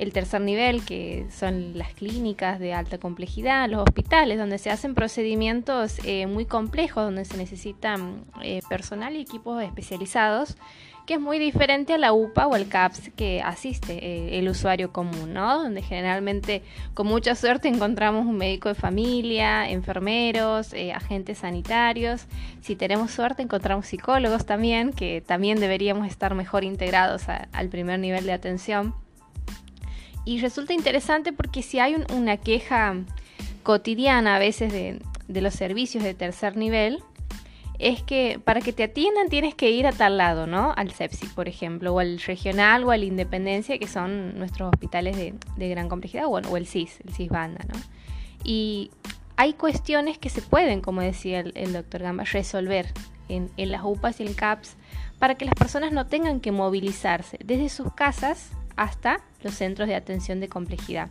el 0.00 0.14
tercer 0.14 0.40
nivel, 0.40 0.82
que 0.82 1.26
son 1.30 1.76
las 1.76 1.92
clínicas 1.92 2.58
de 2.58 2.72
alta 2.72 2.96
complejidad, 2.96 3.68
los 3.68 3.82
hospitales, 3.82 4.38
donde 4.38 4.56
se 4.56 4.70
hacen 4.70 4.94
procedimientos 4.94 5.98
eh, 6.04 6.26
muy 6.26 6.46
complejos, 6.46 7.04
donde 7.04 7.26
se 7.26 7.36
necesitan 7.36 8.24
eh, 8.42 8.60
personal 8.70 9.14
y 9.14 9.20
equipos 9.20 9.62
especializados 9.62 10.56
que 11.10 11.14
es 11.14 11.20
muy 11.20 11.40
diferente 11.40 11.94
a 11.94 11.98
la 11.98 12.12
UPA 12.12 12.46
o 12.46 12.54
el 12.54 12.68
CAPS 12.68 13.10
que 13.16 13.42
asiste 13.42 13.94
eh, 13.94 14.38
el 14.38 14.48
usuario 14.48 14.92
común, 14.92 15.34
¿no? 15.34 15.60
Donde 15.60 15.82
generalmente 15.82 16.62
con 16.94 17.08
mucha 17.08 17.34
suerte 17.34 17.66
encontramos 17.66 18.26
un 18.26 18.36
médico 18.36 18.68
de 18.68 18.76
familia, 18.76 19.68
enfermeros, 19.68 20.72
eh, 20.72 20.92
agentes 20.92 21.38
sanitarios. 21.38 22.26
Si 22.60 22.76
tenemos 22.76 23.10
suerte 23.10 23.42
encontramos 23.42 23.86
psicólogos 23.86 24.46
también, 24.46 24.92
que 24.92 25.20
también 25.20 25.58
deberíamos 25.58 26.06
estar 26.06 26.36
mejor 26.36 26.62
integrados 26.62 27.24
al 27.28 27.68
primer 27.70 27.98
nivel 27.98 28.24
de 28.24 28.32
atención. 28.32 28.94
Y 30.24 30.38
resulta 30.38 30.74
interesante 30.74 31.32
porque 31.32 31.62
si 31.62 31.80
hay 31.80 31.96
una 32.14 32.36
queja 32.36 32.94
cotidiana 33.64 34.36
a 34.36 34.38
veces 34.38 34.72
de, 34.72 35.02
de 35.26 35.40
los 35.40 35.54
servicios 35.54 36.04
de 36.04 36.14
tercer 36.14 36.56
nivel, 36.56 37.02
es 37.80 38.02
que 38.02 38.38
para 38.44 38.60
que 38.60 38.74
te 38.74 38.84
atiendan 38.84 39.28
tienes 39.28 39.54
que 39.54 39.70
ir 39.70 39.86
a 39.86 39.92
tal 39.92 40.18
lado, 40.18 40.46
¿no? 40.46 40.74
Al 40.76 40.92
CEPSI, 40.92 41.28
por 41.28 41.48
ejemplo, 41.48 41.94
o 41.94 41.98
al 41.98 42.20
regional 42.20 42.84
o 42.84 42.90
al 42.90 43.04
Independencia, 43.04 43.78
que 43.78 43.88
son 43.88 44.38
nuestros 44.38 44.70
hospitales 44.70 45.16
de, 45.16 45.68
gran 45.68 45.88
complejidad, 45.88 46.26
bueno, 46.26 46.50
o 46.50 46.56
el 46.58 46.66
CIS, 46.66 47.00
el 47.06 47.14
CIS 47.14 47.30
Banda, 47.30 47.64
¿no? 47.72 47.80
Y 48.44 48.90
hay 49.36 49.54
cuestiones 49.54 50.18
que 50.18 50.28
se 50.28 50.42
pueden, 50.42 50.82
como 50.82 51.00
decía 51.00 51.40
el, 51.40 51.72
doctor 51.72 52.02
Gamba, 52.02 52.24
resolver 52.24 52.86
en, 53.30 53.50
en, 53.56 53.70
las 53.70 53.82
UPAs 53.82 54.20
y 54.20 54.26
en 54.26 54.34
CAPS 54.34 54.76
para 55.18 55.36
que 55.36 55.46
las 55.46 55.54
personas 55.54 55.92
no 55.92 56.06
tengan 56.06 56.40
que 56.40 56.52
movilizarse 56.52 57.38
desde 57.42 57.70
sus 57.70 57.94
casas 57.94 58.50
hasta 58.76 59.20
los 59.42 59.54
centros 59.54 59.88
de 59.88 59.94
atención 59.94 60.40
de 60.40 60.48
complejidad. 60.48 61.08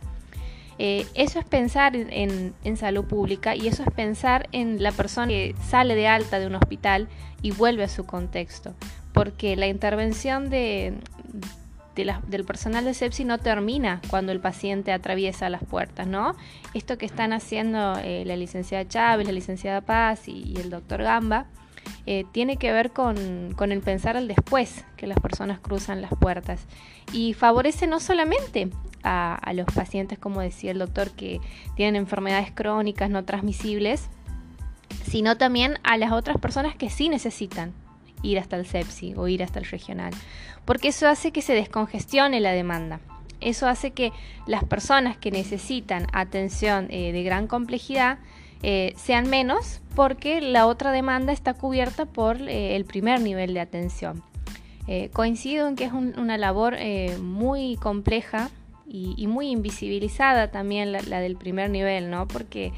Eh, 0.82 1.06
eso 1.12 1.38
es 1.38 1.44
pensar 1.44 1.94
en, 1.94 2.54
salud 2.78 3.04
pública 3.04 3.54
y 3.54 3.68
eso 3.68 3.82
es 3.82 3.90
pensar 3.90 4.48
en 4.50 4.82
la 4.82 4.92
persona 4.92 5.26
que 5.26 5.54
sale 5.68 5.94
de 5.94 6.08
alta 6.08 6.38
de 6.38 6.46
un 6.46 6.54
hospital 6.54 7.06
y 7.42 7.50
vuelve 7.50 7.84
a 7.84 7.88
su 7.88 8.06
contexto. 8.06 8.74
Porque 9.12 9.56
la 9.56 9.66
intervención 9.66 10.48
de, 10.48 10.94
del 11.94 12.44
personal 12.46 12.86
de 12.86 12.94
sepsi 12.94 13.26
no 13.26 13.36
termina 13.36 14.00
cuando 14.08 14.32
el 14.32 14.40
paciente 14.40 14.90
atraviesa 14.90 15.50
las 15.50 15.62
puertas, 15.62 16.06
¿no? 16.06 16.34
Esto 16.72 16.96
que 16.96 17.04
están 17.04 17.34
haciendo 17.34 17.98
eh, 18.02 18.24
la 18.24 18.36
licenciada 18.36 18.88
Chávez, 18.88 19.26
la 19.26 19.34
licenciada 19.34 19.82
Paz 19.82 20.28
y, 20.28 20.54
el 20.58 20.70
doctor 20.70 21.02
Gamba, 21.02 21.44
eh, 22.06 22.24
tiene 22.32 22.56
que 22.56 22.72
ver 22.72 22.92
con, 22.92 23.52
con, 23.54 23.70
el 23.70 23.82
pensar 23.82 24.16
al 24.16 24.28
después 24.28 24.86
que 24.96 25.06
las 25.06 25.20
personas 25.20 25.60
cruzan 25.60 26.00
las 26.00 26.12
puertas 26.18 26.64
y 27.12 27.34
favorece 27.34 27.86
no 27.86 28.00
solamente 28.00 28.70
a, 29.02 29.52
los 29.54 29.66
pacientes, 29.66 30.18
como 30.18 30.40
decía 30.40 30.70
el 30.70 30.78
doctor, 30.78 31.10
que 31.10 31.40
tienen 31.76 31.96
enfermedades 31.96 32.50
crónicas 32.52 33.10
no 33.10 33.24
transmisibles, 33.24 34.08
sino 35.04 35.36
también 35.36 35.78
a 35.82 35.96
las 35.96 36.12
otras 36.12 36.38
personas 36.38 36.76
que 36.76 36.90
sí 36.90 37.08
necesitan 37.08 37.72
ir 38.22 38.38
hasta 38.38 38.56
el 38.56 38.66
sepsi 38.66 39.14
o 39.16 39.28
ir 39.28 39.42
hasta 39.42 39.58
el 39.58 39.64
regional, 39.64 40.12
porque 40.64 40.88
eso 40.88 41.08
hace 41.08 41.32
que 41.32 41.42
se 41.42 41.54
descongestione 41.54 42.40
la 42.40 42.52
demanda. 42.52 43.00
Eso 43.40 43.66
hace 43.66 43.92
que 43.92 44.12
las 44.46 44.64
personas 44.64 45.16
que 45.16 45.30
necesitan 45.30 46.06
atención 46.12 46.88
eh, 46.90 47.12
de 47.12 47.22
gran 47.22 47.46
complejidad 47.46 48.18
eh, 48.62 48.92
sean 48.96 49.30
menos 49.30 49.80
porque 49.96 50.42
la 50.42 50.66
otra 50.66 50.92
demanda 50.92 51.32
está 51.32 51.54
cubierta 51.54 52.04
por 52.04 52.42
eh, 52.42 52.76
el 52.76 52.84
primer 52.84 53.20
nivel 53.20 53.54
de 53.54 53.60
atención. 53.60 54.22
coincido 55.12 55.68
en 55.68 55.76
que 55.76 55.84
es 55.84 55.92
una 55.92 56.36
labor 56.36 56.76
muy 57.20 57.76
compleja 57.76 58.50
y, 58.92 59.26
muy 59.28 59.50
invisibilizada 59.50 60.50
también 60.50 60.90
la, 60.90 61.20
del 61.20 61.36
primer 61.36 61.70
nivel, 61.70 62.10
¿no? 62.10 62.26
Porque 62.26 62.72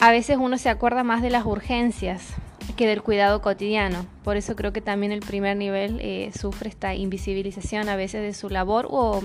a 0.00 0.10
veces 0.10 0.38
uno 0.40 0.58
se 0.58 0.68
acuerda 0.68 1.04
más 1.04 1.22
de 1.22 1.30
las 1.30 1.46
urgencias 1.46 2.34
que 2.76 2.88
del 2.88 3.02
cuidado 3.02 3.40
cotidiano. 3.40 4.06
Por 4.24 4.36
eso 4.36 4.56
creo 4.56 4.72
que 4.72 4.80
también 4.80 5.12
el 5.12 5.20
primer 5.20 5.56
nivel 5.56 6.00
eh, 6.00 6.32
sufre 6.36 6.68
esta 6.68 6.94
invisibilización 6.94 7.88
a 7.88 7.96
veces 7.96 8.22
de 8.22 8.34
su 8.34 8.48
labor 8.48 8.88
o 8.90 9.22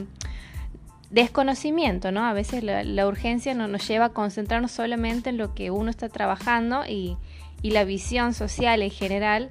desconocimiento, 1.09 2.11
¿no? 2.11 2.25
A 2.25 2.33
veces 2.33 2.63
la, 2.63 3.07
urgencia 3.07 3.55
no, 3.55 3.67
nos 3.67 3.87
lleva 3.87 4.05
a 4.05 4.09
concentrarnos 4.09 4.71
solamente 4.71 5.29
en 5.31 5.37
lo 5.37 5.55
que 5.55 5.71
uno 5.71 5.89
está 5.89 6.09
trabajando 6.09 6.83
y, 6.87 7.17
la 7.63 7.83
visión 7.83 8.35
social 8.35 8.83
en 8.83 8.91
general 8.91 9.49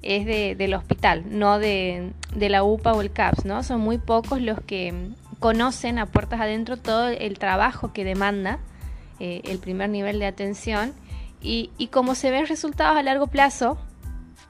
es 0.00 0.24
del 0.24 0.72
hospital, 0.74 1.24
no 1.26 1.58
de, 1.58 2.12
de, 2.32 2.48
la 2.48 2.62
UPA 2.62 2.92
o 2.92 3.00
el 3.00 3.10
CAPS, 3.10 3.44
¿no? 3.44 3.64
Son 3.64 3.80
muy 3.80 3.98
pocos 3.98 4.40
los 4.40 4.60
que 4.60 4.94
conocen 5.38 5.98
a 5.98 6.06
puertas 6.06 6.40
adentro 6.40 6.76
todo 6.76 7.08
el 7.08 7.38
trabajo 7.38 7.92
que 7.92 8.04
demanda 8.04 8.58
eh, 9.18 9.42
el 9.44 9.58
primer 9.58 9.90
nivel 9.90 10.18
de 10.18 10.26
atención 10.26 10.92
y, 11.40 11.70
como 11.92 12.16
se 12.16 12.32
ven 12.32 12.46
resultados 12.46 12.96
a 12.96 13.02
largo 13.04 13.28
plazo, 13.28 13.78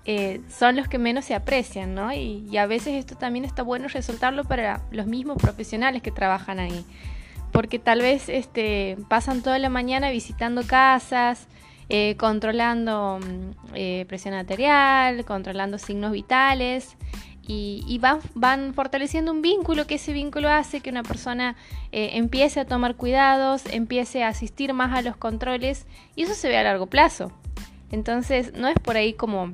eh, 0.06 0.40
son 0.48 0.76
los 0.76 0.88
que 0.88 0.96
menos 0.96 1.26
se 1.26 1.34
aprecian, 1.34 1.94
¿no? 1.94 2.10
Y, 2.10 2.56
a 2.56 2.64
veces 2.66 2.94
esto 2.94 3.16
también 3.16 3.44
está 3.44 3.62
bueno 3.62 3.88
resaltarlo 3.88 4.44
para 4.44 4.80
los 4.90 5.06
mismos 5.06 5.36
profesionales 5.36 6.00
que 6.00 6.10
trabajan 6.10 6.58
ahí, 6.58 6.86
porque 7.52 7.78
tal 7.78 8.00
vez 8.00 8.30
este, 8.30 8.96
pasan 9.08 9.42
toda 9.42 9.58
la 9.58 9.68
mañana 9.68 10.10
visitando 10.10 10.62
casas, 10.66 11.48
eh, 11.90 12.16
controlando 12.16 13.20
mm, 13.20 14.06
presión 14.06 14.32
arterial, 14.32 15.26
controlando 15.26 15.76
signos 15.76 16.12
vitales 16.12 16.96
y, 17.48 18.00
van, 18.34 18.74
fortaleciendo 18.74 19.32
un 19.32 19.42
vínculo 19.42 19.86
que 19.86 19.96
ese 19.96 20.12
vínculo 20.12 20.48
hace 20.48 20.80
que 20.80 20.90
una 20.90 21.02
persona 21.02 21.56
eh, 21.92 22.10
empiece 22.14 22.60
a 22.60 22.64
tomar 22.64 22.96
cuidados, 22.96 23.62
empiece 23.70 24.24
a 24.24 24.28
asistir 24.28 24.72
más 24.72 24.96
a 24.96 25.02
los 25.02 25.16
controles 25.16 25.86
y 26.16 26.22
eso 26.22 26.34
se 26.34 26.48
ve 26.48 26.58
a 26.58 26.64
largo 26.64 26.86
plazo. 26.86 27.30
Entonces 27.92 28.52
no 28.54 28.68
es 28.68 28.78
por 28.78 28.96
ahí 28.96 29.12
como 29.12 29.52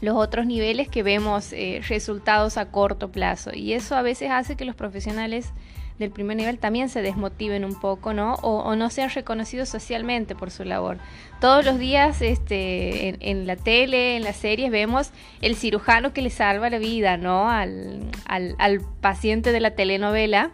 los 0.00 0.16
otros 0.16 0.46
niveles 0.46 0.88
que 0.88 1.02
vemos 1.02 1.52
eh, 1.52 1.80
resultados 1.88 2.58
a 2.58 2.70
corto 2.70 3.10
plazo 3.10 3.50
y 3.54 3.72
eso 3.72 3.96
a 3.96 4.02
veces 4.02 4.30
hace 4.30 4.56
que 4.56 4.66
los 4.66 4.76
profesionales 4.76 5.52
del 5.98 6.10
primer 6.10 6.36
nivel 6.36 6.58
también 6.58 6.88
se 6.88 7.00
desmotiven 7.00 7.64
un 7.64 7.78
poco, 7.78 8.12
¿no? 8.12 8.34
O, 8.42 8.76
no 8.76 8.90
sean 8.90 9.10
reconocidos 9.10 9.68
socialmente 9.68 10.34
por 10.34 10.50
su 10.50 10.64
labor. 10.64 10.98
Todos 11.40 11.64
los 11.64 11.78
días 11.78 12.20
este, 12.20 13.16
en, 13.30 13.46
la 13.46 13.56
tele, 13.56 14.16
en 14.16 14.24
las 14.24 14.36
series, 14.36 14.70
vemos 14.70 15.10
el 15.40 15.56
cirujano 15.56 16.12
que 16.12 16.22
le 16.22 16.30
salva 16.30 16.68
la 16.68 16.78
vida, 16.78 17.16
¿no? 17.16 17.50
Al, 17.50 18.10
al, 18.26 18.80
paciente 19.00 19.52
de 19.52 19.60
la 19.60 19.70
telenovela. 19.70 20.50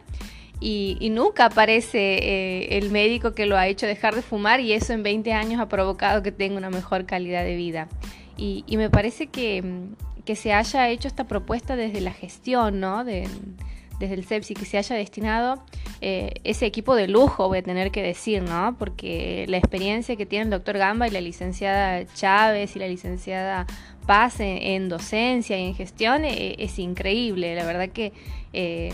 Y, 0.60 1.08
nunca 1.10 1.46
aparece 1.46 2.18
eh, 2.22 2.78
el 2.78 2.90
médico 2.92 3.34
que 3.34 3.46
lo 3.46 3.56
ha 3.56 3.66
hecho 3.66 3.86
dejar 3.86 4.14
de 4.14 4.22
fumar 4.22 4.60
y 4.60 4.72
eso 4.72 4.92
en 4.92 5.02
20 5.02 5.32
años 5.32 5.60
ha 5.60 5.68
provocado 5.68 6.22
que 6.22 6.30
tenga 6.30 6.56
una 6.56 6.70
mejor 6.70 7.04
calidad 7.04 7.42
de 7.42 7.56
vida. 7.56 7.88
Y, 8.36 8.64
me 8.76 8.90
parece 8.90 9.26
que, 9.26 9.64
que, 10.24 10.36
se 10.36 10.52
haya 10.52 10.88
hecho 10.88 11.08
esta 11.08 11.24
propuesta 11.24 11.74
desde 11.74 12.00
la 12.00 12.12
gestión, 12.12 12.78
¿no? 12.78 13.04
Desde 13.98 14.14
el 14.14 14.24
CEPSI 14.24 14.54
que 14.54 14.64
se 14.64 14.78
haya 14.78 14.96
destinado 14.96 15.62
eh, 16.00 16.34
ese 16.44 16.66
equipo 16.66 16.96
de 16.96 17.08
lujo, 17.08 17.48
voy 17.48 17.58
a 17.58 17.62
tener 17.62 17.90
que 17.90 18.02
decir, 18.02 18.42
¿no? 18.42 18.76
Porque 18.78 19.46
la 19.48 19.56
experiencia 19.56 20.16
que 20.16 20.26
tiene 20.26 20.44
el 20.44 20.50
doctor 20.50 20.78
Gamba 20.78 21.06
y 21.06 21.10
la 21.10 21.20
licenciada 21.20 22.04
Chávez 22.14 22.74
y 22.76 22.78
la 22.78 22.88
licenciada 22.88 23.66
Paz 24.06 24.40
en, 24.40 24.88
docencia 24.88 25.56
y 25.56 25.64
en 25.64 25.76
gestión 25.76 26.24
eh, 26.24 26.56
es 26.58 26.80
increíble. 26.80 27.54
La 27.54 27.64
verdad 27.64 27.88
que 27.90 28.12
eh, 28.52 28.92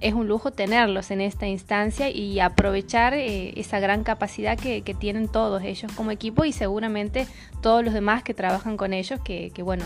es 0.00 0.14
un 0.14 0.26
lujo 0.26 0.52
tenerlos 0.52 1.10
en 1.10 1.20
esta 1.20 1.46
instancia 1.46 2.08
y 2.08 2.40
aprovechar 2.40 3.12
esa 3.12 3.78
gran 3.78 4.04
capacidad 4.04 4.58
que, 4.58 4.80
tienen 4.98 5.28
todos 5.28 5.62
ellos 5.64 5.92
como 5.92 6.12
equipo 6.12 6.46
y 6.46 6.52
seguramente 6.52 7.26
todos 7.60 7.84
los 7.84 7.92
demás 7.92 8.22
que 8.22 8.32
trabajan 8.32 8.78
con 8.78 8.94
ellos, 8.94 9.20
que 9.20 9.52
bueno, 9.62 9.84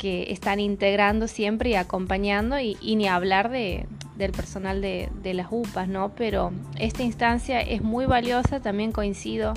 que 0.00 0.32
están 0.32 0.60
integrando 0.60 1.28
siempre 1.28 1.68
y 1.68 1.74
acompañando 1.74 2.58
y, 2.58 2.74
ni 2.96 3.06
hablar 3.06 3.50
de, 3.50 3.86
del 4.16 4.32
personal 4.32 4.80
de, 4.80 5.34
las 5.34 5.48
UPAs, 5.50 5.88
¿no? 5.88 6.14
Pero 6.16 6.52
esta 6.78 7.02
instancia 7.02 7.60
es 7.60 7.82
muy 7.82 8.06
valiosa, 8.06 8.60
también 8.60 8.92
coincido 8.92 9.52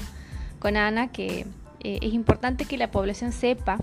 con 0.59 0.75
Ana 0.75 1.13
que 1.13 1.45
eh, 1.79 1.99
es 2.01 2.13
importante 2.13 2.65
que 2.65 2.75
la 2.75 2.91
población 2.91 3.31
sepa 3.31 3.77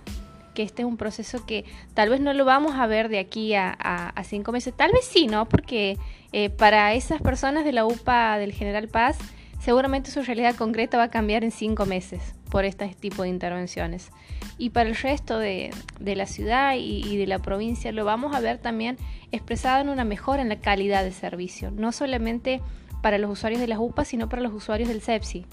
que 0.54 0.62
este 0.62 0.82
es 0.82 0.86
un 0.86 0.98
proceso 0.98 1.46
que 1.46 1.64
tal 1.94 2.10
vez 2.10 2.20
no 2.20 2.34
lo 2.34 2.44
vamos 2.44 2.74
a 2.74 2.86
ver 2.86 3.08
de 3.08 3.20
aquí 3.20 3.54
a, 3.54 4.12
cinco 4.24 4.52
meses, 4.52 4.74
tal 4.76 4.92
vez 4.92 5.06
sí, 5.06 5.28
¿no? 5.28 5.48
Porque 5.48 5.96
eh, 6.32 6.50
para 6.50 6.92
esas 6.92 7.22
personas 7.22 7.64
de 7.64 7.72
la 7.72 7.86
UPA 7.86 8.36
del 8.36 8.52
General 8.52 8.86
Paz, 8.86 9.16
seguramente 9.60 10.10
su 10.10 10.22
realidad 10.22 10.56
concreta 10.56 10.96
va 10.96 11.04
a 11.04 11.10
cambiar 11.10 11.44
en 11.44 11.50
cinco 11.50 11.86
meses 11.86 12.34
por 12.50 12.64
este 12.64 12.88
tipo 12.98 13.22
de 13.22 13.28
intervenciones. 13.28 14.10
Y 14.58 14.70
para 14.70 14.88
el 14.88 14.96
resto 14.96 15.38
de, 15.38 15.70
la 16.00 16.26
ciudad 16.26 16.74
y, 16.76 17.16
de 17.16 17.26
la 17.26 17.38
provincia 17.38 17.92
lo 17.92 18.04
vamos 18.04 18.34
a 18.34 18.40
ver 18.40 18.58
también 18.58 18.96
expresado 19.32 19.80
en 19.80 19.88
una 19.88 20.04
mejora 20.04 20.42
en 20.42 20.48
la 20.48 20.60
calidad 20.60 21.04
de 21.04 21.12
servicio, 21.12 21.70
no 21.70 21.92
solamente 21.92 22.60
para 23.02 23.18
los 23.18 23.30
usuarios 23.30 23.60
de 23.60 23.68
las 23.68 23.78
UPA, 23.78 24.04
sino 24.04 24.28
para 24.28 24.42
los 24.42 24.52
usuarios 24.52 24.88
del 24.88 25.00
CEPSI. 25.00 25.46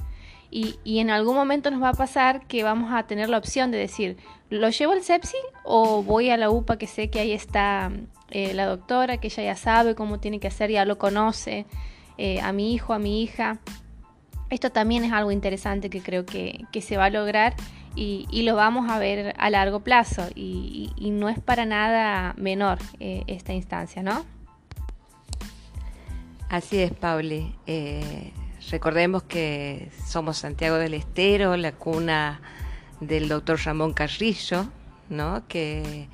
Y, 0.49 0.99
en 0.99 1.09
algún 1.09 1.35
momento 1.35 1.69
nos 1.71 1.83
va 1.83 1.89
a 1.89 1.93
pasar 1.93 2.47
que 2.47 2.63
vamos 2.63 2.93
a 2.93 3.03
tener 3.03 3.29
la 3.29 3.37
opción 3.37 3.69
de 3.69 3.77
decir, 3.77 4.15
¿lo 4.49 4.69
llevo 4.69 4.93
al 4.93 5.03
CEPSI 5.03 5.37
o 5.63 6.03
voy 6.03 6.29
a 6.29 6.37
la 6.37 6.49
UPA 6.49 6.77
que 6.77 6.87
sé 6.87 7.09
que 7.09 7.19
ahí 7.19 7.33
está 7.33 7.91
eh, 8.29 8.53
la 8.53 8.65
doctora, 8.65 9.17
que 9.17 9.27
ella 9.27 9.43
ya 9.43 9.55
sabe 9.57 9.93
cómo 9.93 10.19
tiene 10.19 10.39
que 10.39 10.47
hacer, 10.47 10.71
ya 10.71 10.85
lo 10.85 10.97
conoce, 10.97 11.65
eh, 12.17 12.39
a 12.39 12.53
mi 12.53 12.73
hijo, 12.73 12.93
a 12.93 12.99
mi 12.99 13.21
hija? 13.21 13.59
Esto 14.49 14.71
también 14.71 15.03
es 15.03 15.11
algo 15.11 15.31
interesante 15.31 15.89
que 15.89 16.01
creo 16.01 16.25
que, 16.25 16.65
se 16.81 16.97
va 16.97 17.05
a 17.05 17.09
lograr 17.09 17.55
y, 17.95 18.41
lo 18.43 18.55
vamos 18.55 18.89
a 18.89 18.99
ver 18.99 19.33
a 19.37 19.49
largo 19.49 19.81
plazo 19.81 20.27
y, 20.35 20.91
no 21.11 21.29
es 21.29 21.39
para 21.39 21.65
nada 21.65 22.33
menor 22.37 22.79
eh, 22.99 23.23
esta 23.27 23.53
instancia, 23.53 24.03
¿no? 24.03 24.25
Así 26.49 26.79
es, 26.79 26.93
Pauli. 26.93 27.53
Eh, 27.65 28.31
recordemos 28.71 29.23
que 29.23 29.91
somos 30.07 30.37
Santiago 30.37 30.77
del 30.77 30.93
Estero, 30.93 31.57
la 31.57 31.73
cuna 31.73 32.39
del 33.01 33.27
doctor 33.27 33.59
Ramón 33.65 33.93
Carrillo, 33.93 34.67
¿no? 35.09 35.45
que 35.47 36.07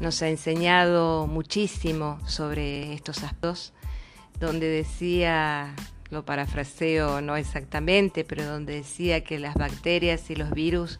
nos 0.00 0.22
ha 0.22 0.28
enseñado 0.28 1.26
muchísimo 1.26 2.18
sobre 2.26 2.92
estos 2.92 3.22
aspectos, 3.24 3.72
donde 4.38 4.68
decía 4.68 5.74
lo 6.10 6.24
parafraseo 6.24 7.20
no 7.20 7.36
exactamente, 7.36 8.24
pero 8.24 8.44
donde 8.44 8.74
decía 8.74 9.22
que 9.22 9.38
las 9.38 9.54
bacterias 9.54 10.30
y 10.30 10.36
los 10.36 10.50
virus 10.50 10.96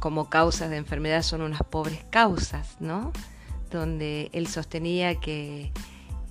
como 0.00 0.30
causas 0.30 0.70
de 0.70 0.78
enfermedad 0.78 1.22
son 1.22 1.42
unas 1.42 1.62
pobres 1.62 2.04
causas, 2.10 2.76
¿no? 2.80 3.12
Donde 3.70 4.30
él 4.32 4.46
sostenía 4.48 5.14
que 5.16 5.72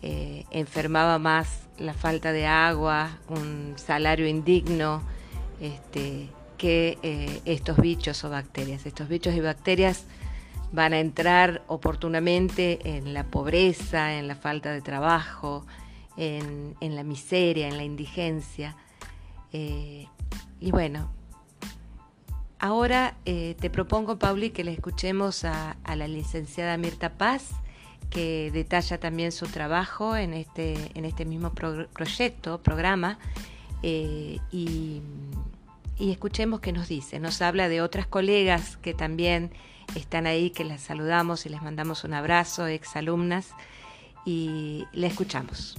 eh, 0.02 0.46
enfermaba 0.52 1.20
más 1.20 1.62
la 1.78 1.94
falta 1.94 2.32
de 2.32 2.48
agua, 2.48 3.18
un 3.30 3.74
salario 3.78 4.28
indigno, 4.28 5.04
este, 5.62 6.30
que 6.58 6.98
eh, 7.02 7.42
estos 7.46 7.78
bichos 7.78 8.24
o 8.24 8.30
bacterias. 8.30 8.86
Estos 8.86 9.08
bichos 9.08 9.36
y 9.36 9.40
bacterias 9.40 10.06
van 10.72 10.94
a 10.94 11.00
entrar 11.00 11.64
oportunamente 11.68 12.80
en 12.98 13.14
la 13.14 13.24
pobreza, 13.26 14.18
en 14.18 14.28
la 14.28 14.36
falta 14.36 14.72
de 14.72 14.82
trabajo, 14.82 15.66
en, 16.17 16.76
la 16.82 17.04
miseria, 17.04 17.67
en 17.67 17.78
la 17.78 17.84
indigencia. 17.84 18.76
Eh, 19.54 20.08
y 20.60 20.71
bueno, 20.71 21.12
ahora 22.60 23.15
eh, 23.26 23.56
te 23.60 23.69
propongo, 23.69 24.17
Pauli, 24.19 24.52
que 24.52 24.63
le 24.63 24.74
escuchemos 24.74 25.45
a, 25.45 25.76
la 25.95 26.08
licenciada 26.08 26.78
Mirta 26.78 27.17
Paz, 27.17 27.50
que 28.10 28.52
detalla 28.52 29.00
también 29.00 29.32
su 29.32 29.47
trabajo 29.47 30.15
en 30.17 30.34
este, 30.34 30.91
en 30.95 31.06
este 31.06 31.26
mismo 31.26 31.54
proyecto, 31.54 32.62
programa, 32.62 33.17
y, 33.84 34.39
y 34.52 36.12
escuchemos 36.12 36.60
qué 36.60 36.71
nos 36.71 36.88
dice. 36.88 37.19
Nos 37.19 37.41
habla 37.41 37.69
de 37.69 37.82
otras 37.82 38.06
colegas 38.06 38.78
que 38.78 38.93
también 38.93 39.52
están 39.95 40.28
ahí, 40.28 40.50
que 40.50 40.63
las 40.63 40.82
saludamos 40.82 41.45
y 41.45 41.50
les 41.50 41.62
mandamos 41.62 42.04
un 42.04 42.13
abrazo, 42.13 42.67
exalumnas, 42.67 43.50
y 44.26 44.86
le 44.93 45.08
escuchamos. 45.08 45.78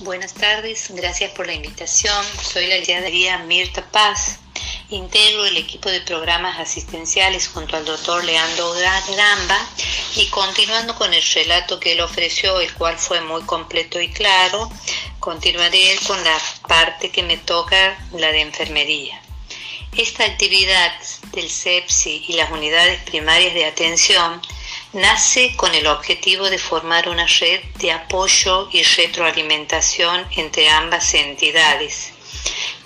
Buenas 0.00 0.34
tardes, 0.34 0.90
gracias 0.90 1.30
por 1.30 1.46
la 1.46 1.54
invitación. 1.54 2.22
Soy 2.42 2.66
la 2.66 2.76
licenciada 2.76 3.42
Mirta 3.44 3.82
Paz. 3.90 4.40
Integro 4.90 5.46
el 5.46 5.56
equipo 5.56 5.90
de 5.90 6.02
programas 6.02 6.60
asistenciales 6.60 7.48
junto 7.48 7.78
al 7.78 7.86
doctor 7.86 8.22
Leandro 8.22 8.74
Gamba 8.74 9.58
y 10.16 10.26
continuando 10.26 10.94
con 10.96 11.14
el 11.14 11.22
relato 11.22 11.80
que 11.80 11.92
él 11.92 12.02
ofreció, 12.02 12.60
el 12.60 12.74
cual 12.74 12.98
fue 12.98 13.22
muy 13.22 13.40
completo 13.44 13.98
y 13.98 14.12
claro, 14.12 14.70
continuaré 15.18 15.98
con 16.06 16.22
la 16.22 16.38
parte 16.68 17.10
que 17.10 17.22
me 17.22 17.38
toca, 17.38 17.96
la 18.12 18.30
de 18.32 18.42
enfermería. 18.42 19.18
Esta 19.96 20.26
actividad 20.26 20.92
del 21.32 21.48
CEPSI 21.48 22.26
y 22.28 22.34
las 22.34 22.50
unidades 22.50 23.00
primarias 23.04 23.54
de 23.54 23.64
atención 23.64 24.42
nace 24.92 25.54
con 25.56 25.74
el 25.74 25.86
objetivo 25.86 26.48
de 26.50 26.58
formar 26.58 27.08
una 27.08 27.26
red 27.26 27.60
de 27.78 27.92
apoyo 27.92 28.68
y 28.72 28.82
retroalimentación 28.82 30.26
entre 30.36 30.68
ambas 30.68 31.14
entidades, 31.14 32.12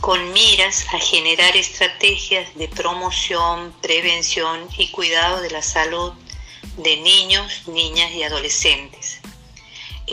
con 0.00 0.32
miras 0.32 0.86
a 0.92 0.98
generar 0.98 1.56
estrategias 1.56 2.54
de 2.54 2.68
promoción, 2.68 3.74
prevención 3.82 4.68
y 4.76 4.88
cuidado 4.90 5.40
de 5.40 5.50
la 5.50 5.62
salud 5.62 6.12
de 6.76 6.96
niños, 6.98 7.68
niñas 7.68 8.10
y 8.12 8.22
adolescentes 8.22 9.20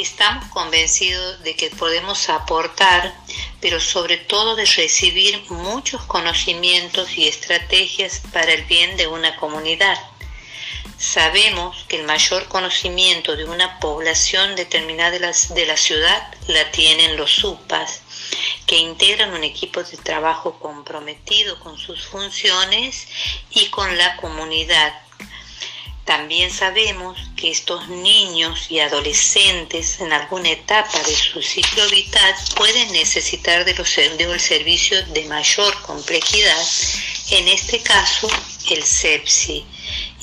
estamos 0.02 0.46
convencidos 0.50 1.42
de 1.44 1.56
que 1.56 1.70
podemos 1.72 2.30
aportar, 2.30 3.14
pero 3.60 3.80
sobre 3.80 4.18
todo 4.18 4.56
de 4.56 4.66
recibir 4.66 5.44
muchos 5.50 6.02
conocimientos 6.04 7.18
y 7.18 7.28
estrategias 7.28 8.22
para 8.32 8.54
el 8.54 8.64
bien 8.66 8.96
de 8.98 9.08
una 9.08 9.36
comunidad. 9.38 9.98
Sabemos 10.98 11.86
que 11.88 11.98
el 11.98 12.06
mayor 12.06 12.48
conocimiento 12.48 13.36
de 13.36 13.46
una 13.46 13.80
población 13.80 14.56
determinada 14.56 15.12
de 15.12 15.20
la, 15.20 15.32
de 15.32 15.66
la 15.66 15.78
ciudad 15.78 16.34
la 16.48 16.72
tienen 16.72 17.18
los 17.18 17.44
UPAs, 17.44 18.02
que 18.66 18.78
integran 18.78 19.34
un 19.34 19.44
equipo 19.44 19.84
de 19.84 19.98
trabajo 19.98 20.60
comprometido 20.60 21.60
con 21.60 21.78
sus 21.78 22.06
funciones 22.08 23.08
y 23.52 23.68
con 23.68 23.98
la 23.98 24.18
comunidad 24.18 24.94
también 26.08 26.50
sabemos 26.52 27.20
que 27.36 27.52
estos 27.52 27.90
niños 27.90 28.72
y 28.72 28.80
adolescentes 28.80 30.00
en 30.00 30.14
alguna 30.14 30.52
etapa 30.52 31.04
de 31.04 31.14
su 31.14 31.42
ciclo 31.42 31.86
vital 31.90 32.34
pueden 32.56 32.94
necesitar 32.94 33.66
de, 33.66 33.74
los, 33.74 33.94
de 33.94 34.40
servicio 34.40 35.06
de 35.08 35.26
mayor 35.26 35.82
complejidad, 35.82 36.66
en 37.32 37.50
este 37.50 37.82
caso 37.82 38.30
el 38.70 38.84
sepsi. 38.86 39.66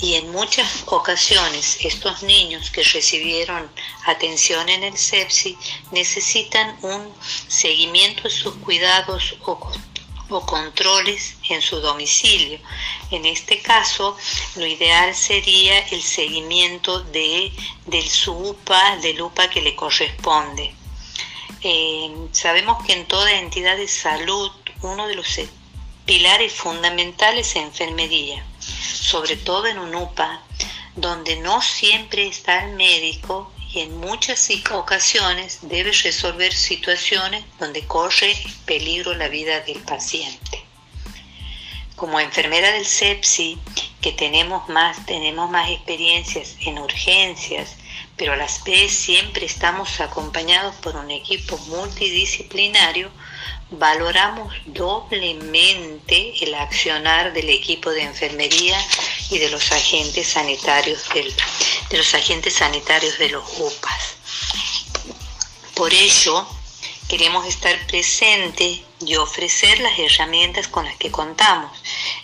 Y 0.01 0.15
en 0.15 0.33
muchas 0.33 0.83
ocasiones 0.87 1.79
estos 1.81 2.23
niños 2.23 2.71
que 2.71 2.83
recibieron 2.83 3.71
atención 4.07 4.69
en 4.69 4.83
el 4.85 4.99
sepsi 4.99 5.57
necesitan 5.93 6.77
un 6.83 7.13
seguimiento 7.49 8.25
de 8.25 8.31
sus 8.31 8.55
cuidados 8.57 9.37
o 9.47 9.73
o 10.29 10.45
controles 10.47 11.37
en 11.49 11.61
su 11.61 11.81
domicilio. 11.81 12.59
En 13.11 13.27
este 13.27 13.61
caso, 13.61 14.17
lo 14.57 14.67
ideal 14.67 15.15
sería 15.15 15.79
el 15.89 16.03
seguimiento 16.03 17.01
de, 17.01 17.53
del 17.87 18.09
SUPA, 18.09 18.97
del 18.99 19.21
UPA 19.21 19.51
que 19.51 19.63
le 19.63 19.77
corresponde. 19.77 20.75
Eh, 21.63 22.11
sabemos 22.33 22.85
que 22.85 22.93
en 22.93 23.07
toda 23.07 23.39
entidad 23.39 23.77
de 23.77 23.89
salud 23.89 24.51
uno 24.83 25.07
de 25.07 25.15
los 25.15 25.41
pilares 26.05 26.53
fundamentales 26.53 27.49
es 27.51 27.57
enfermería, 27.57 28.45
sobre 28.81 29.37
todo 29.37 29.67
en 29.67 29.79
un 29.79 29.95
UPA, 29.95 30.43
donde 30.97 31.37
no 31.37 31.61
siempre 31.61 32.27
está 32.27 32.65
el 32.65 32.77
médico 32.77 33.53
y 33.73 33.81
en 33.81 33.97
muchas 33.99 34.49
ocasiones 34.71 35.59
debe 35.63 35.93
resolver 35.93 36.53
situaciones 36.53 37.45
donde 37.59 37.87
corre 37.87 38.37
peligro 38.65 39.15
la 39.15 39.29
vida 39.29 39.61
del 39.61 39.81
paciente. 39.81 40.65
Como 41.97 42.21
enfermera 42.21 42.71
del 42.73 42.87
sepsi, 42.87 43.59
que 44.01 44.13
tenemos 44.13 44.69
más, 44.69 45.05
tenemos 45.07 45.51
más 45.51 45.71
experiencias 45.71 46.57
en 46.61 46.79
urgencias, 46.79 47.77
pero 48.17 48.35
a 48.35 48.37
las 48.37 48.63
vez 48.63 48.93
siempre 48.93 49.47
estamos 49.47 50.01
acompañados 50.01 50.75
por 50.77 50.95
un 50.97 51.11
equipo 51.11 51.57
multidisciplinario, 51.69 53.11
valoramos 53.71 54.53
doblemente 54.67 56.35
el 56.45 56.55
accionar 56.55 57.33
del 57.33 57.51
equipo 57.51 57.91
de 57.91 58.03
enfermería 58.03 58.79
y 59.31 59.39
de 59.39 59.51
los 59.51 59.73
agentes 59.73 60.29
sanitarios 60.29 61.03
de 61.91 61.97
los 61.97 62.15
agentes 62.15 62.55
sanitarios 62.55 63.19
de 63.19 63.31
los 63.31 63.45
UPAs. 63.59 64.17
Por 65.75 65.93
ello, 65.93 66.47
queremos 67.09 67.47
estar 67.47 67.77
presentes 67.87 68.81
y 69.01 69.17
ofrecer 69.17 69.81
las 69.81 69.99
herramientas 69.99 70.69
con 70.69 70.85
las 70.85 70.97
que 70.97 71.11
contamos. 71.11 71.71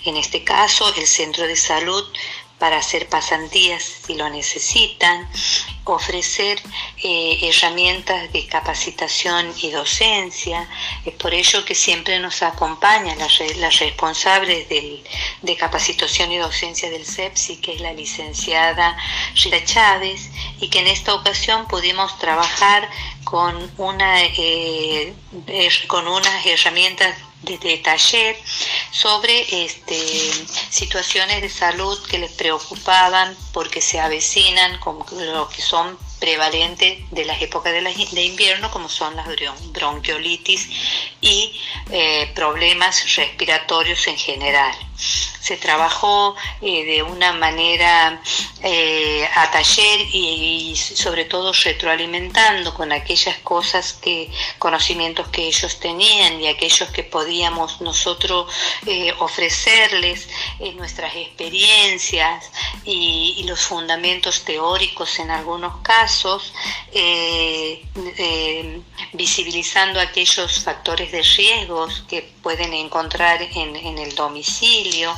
En 0.05 0.16
este 0.16 0.44
caso, 0.44 0.92
el 0.94 1.07
centro 1.07 1.46
de 1.46 1.57
salud 1.57 2.05
para 2.59 2.79
hacer 2.79 3.09
pasantías 3.09 3.83
si 3.83 4.14
lo 4.14 4.29
necesitan, 4.29 5.29
ofrecer 5.92 6.61
eh, 7.03 7.38
herramientas 7.42 8.33
de 8.33 8.46
capacitación 8.46 9.53
y 9.62 9.70
docencia. 9.70 10.68
Es 11.05 11.14
por 11.14 11.35
ello 11.35 11.64
que 11.64 11.74
siempre 11.74 12.18
nos 12.18 12.42
acompaña 12.42 13.14
la, 13.16 13.70
responsable 13.70 15.05
de 15.42 15.57
capacitación 15.57 16.33
y 16.33 16.38
docencia 16.38 16.90
del 16.90 17.05
CEPSI, 17.05 17.57
que 17.59 17.74
es 17.74 17.81
la 17.81 17.92
licenciada 17.92 18.96
Rita 19.35 19.64
Chávez, 19.64 20.31
y 20.61 20.68
que 20.68 20.81
en 20.81 20.88
esta 20.88 21.14
ocasión 21.14 21.66
pudimos 21.68 22.18
trabajar 22.18 22.88
con, 23.24 23.70
una, 23.79 24.22
eh, 24.22 25.14
con 25.87 26.07
unas 26.09 26.46
herramientas 26.46 27.14
de, 27.42 27.79
taller 27.79 28.37
sobre 28.90 29.64
este, 29.64 29.96
situaciones 30.68 31.40
de 31.40 31.48
salud 31.48 31.98
que 32.07 32.18
les 32.18 32.33
preocupaban 32.33 33.35
porque 33.53 33.81
se 33.81 33.98
avecinan 33.98 34.79
con 34.79 34.98
lo 35.33 35.48
que 35.48 35.62
son 35.62 35.80
prevalentes 36.19 37.11
de 37.11 37.25
las 37.25 37.40
épocas 37.43 37.73
de 37.73 38.23
invierno, 38.23 38.71
como 38.71 38.88
son 38.88 39.16
las 39.16 39.27
bronquiolitis 39.73 40.69
y 41.21 41.53
eh, 41.91 42.31
problemas 42.35 43.17
respiratorios 43.17 44.07
en 44.07 44.17
general. 44.17 44.73
Se 44.97 45.57
trabajó 45.57 46.37
eh, 46.61 46.85
de 46.85 47.03
una 47.03 47.33
manera 47.33 48.23
eh, 48.63 49.27
a 49.35 49.51
taller 49.51 50.01
y, 50.13 50.77
sobre 50.77 51.25
todo 51.25 51.53
retroalimentando 51.53 52.75
con 52.75 52.93
aquellas 52.93 53.39
cosas 53.39 53.95
que, 53.95 54.31
conocimientos 54.59 55.29
que 55.29 55.49
ellos 55.49 55.81
tenían 55.81 56.41
y 56.41 56.49
aquellos 56.49 56.91
que 56.91 57.03
podíamos 57.03 57.81
nosotros 57.81 58.53
ofrecerles 59.19 60.29
nuestras 60.77 61.17
experiencias 61.17 62.51
y, 62.85 63.45
los 63.49 63.61
fundamentos 63.61 64.45
teóricos 64.45 65.19
en 65.19 65.31
algunos 65.31 65.79
casos, 65.79 66.53
visibilizando 69.13 69.99
aquellos 69.99 70.63
factores 70.63 71.10
de 71.11 71.23
riesgos 71.23 72.05
que 72.09 72.23
pueden 72.42 72.73
encontrar 72.73 73.42
en, 73.42 73.77
en 73.77 73.99
el 73.99 74.14
domicilio, 74.14 75.12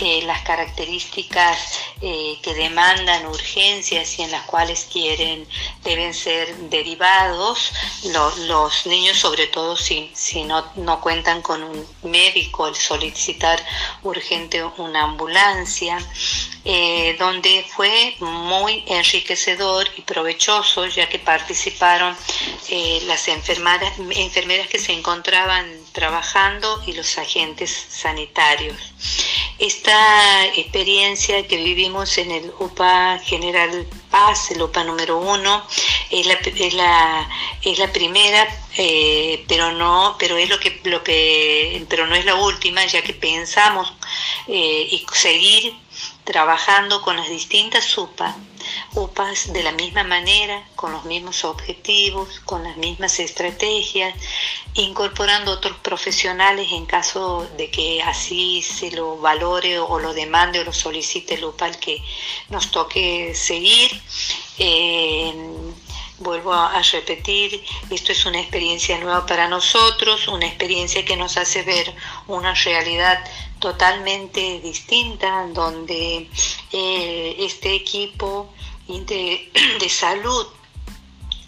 eh, 0.00 0.22
las 0.22 0.42
características 0.42 1.78
eh, 2.00 2.38
que 2.42 2.54
demandan 2.54 3.26
urgencias 3.26 4.18
y 4.18 4.22
en 4.22 4.30
las 4.30 4.42
cuales 4.46 4.88
quieren 4.90 5.46
deben 5.84 6.12
ser 6.14 6.54
derivados. 6.70 7.72
Los 8.46 8.86
niños 8.86 9.18
sobre 9.18 9.46
todo 9.46 9.76
si, 9.76 10.10
si 10.14 10.44
no, 10.44 10.64
no 10.76 11.00
cuentan 11.00 11.42
con 11.42 11.62
un 11.62 11.86
médico 12.02 12.68
el 12.68 12.74
solicitar 12.74 13.64
urgente 14.02 14.64
una 14.78 15.04
ambulancia 15.04 15.98
eh, 16.64 17.16
donde 17.18 17.64
fue 17.68 18.14
muy 18.20 18.84
enriquecedor 18.86 19.88
y 19.96 20.02
provechoso 20.02 20.86
ya 20.86 21.08
que 21.08 21.18
participaron 21.18 22.16
las 23.06 23.28
enfermeras, 23.28 23.92
enfermeras 24.10 24.68
que 24.68 24.78
se 24.78 24.92
encontraban 24.92 25.66
trabajando 25.92 26.82
y 26.86 26.92
los 26.92 27.18
agentes 27.18 27.70
sanitarios. 27.90 28.76
Esta 29.58 30.46
experiencia 30.56 31.46
que 31.46 31.56
vivimos 31.56 32.18
en 32.18 32.32
el 32.32 32.52
UPA 32.58 33.20
General 33.22 33.86
Paz, 34.10 34.50
el 34.50 34.62
UPA 34.62 34.82
número 34.82 35.18
uno, 35.18 35.64
es 36.10 36.26
la, 36.26 36.34
es 36.34 36.74
la, 36.74 37.28
es 37.62 37.78
la 37.78 37.92
primera, 37.92 38.48
eh, 38.76 39.44
pero 39.46 39.70
no, 39.72 40.16
pero 40.18 40.36
es 40.36 40.48
lo 40.48 40.58
que, 40.58 40.80
lo 40.84 41.04
que, 41.04 41.84
pero 41.88 42.06
no 42.06 42.14
es 42.16 42.24
la 42.24 42.34
última, 42.34 42.84
ya 42.86 43.02
que 43.02 43.14
pensamos 43.14 43.92
eh, 44.48 44.88
y 44.90 45.06
seguir 45.12 45.74
trabajando 46.24 47.02
con 47.02 47.16
las 47.16 47.28
distintas 47.28 47.96
UPA, 47.98 48.36
UPAs 48.94 49.52
de 49.52 49.62
la 49.62 49.72
misma 49.72 50.04
manera, 50.04 50.64
con 50.76 50.92
los 50.92 51.04
mismos 51.04 51.44
objetivos, 51.44 52.40
con 52.44 52.62
las 52.62 52.76
mismas 52.76 53.18
estrategias, 53.18 54.14
incorporando 54.74 55.52
otros 55.52 55.76
profesionales 55.78 56.68
en 56.70 56.86
caso 56.86 57.48
de 57.56 57.70
que 57.70 58.02
así 58.02 58.62
se 58.62 58.90
lo 58.92 59.18
valore 59.18 59.78
o 59.78 59.98
lo 59.98 60.14
demande 60.14 60.60
o 60.60 60.64
lo 60.64 60.72
solicite 60.72 61.34
el 61.34 61.44
UPAL 61.44 61.78
que 61.78 62.02
nos 62.48 62.70
toque 62.70 63.34
seguir. 63.34 64.00
Eh, 64.58 65.34
vuelvo 66.22 66.52
a, 66.52 66.80
repetir, 66.82 67.64
esto 67.90 68.12
es 68.12 68.24
una 68.26 68.40
experiencia 68.40 68.98
nueva 68.98 69.26
para 69.26 69.48
nosotros, 69.48 70.28
una 70.28 70.46
experiencia 70.46 71.04
que 71.04 71.16
nos 71.16 71.36
hace 71.36 71.62
ver 71.62 71.94
una 72.28 72.54
realidad 72.54 73.22
totalmente 73.58 74.60
distinta, 74.60 75.46
donde 75.52 76.28
eh, 76.72 77.36
este 77.38 77.74
equipo 77.74 78.52
de, 78.88 79.88
salud 79.88 80.46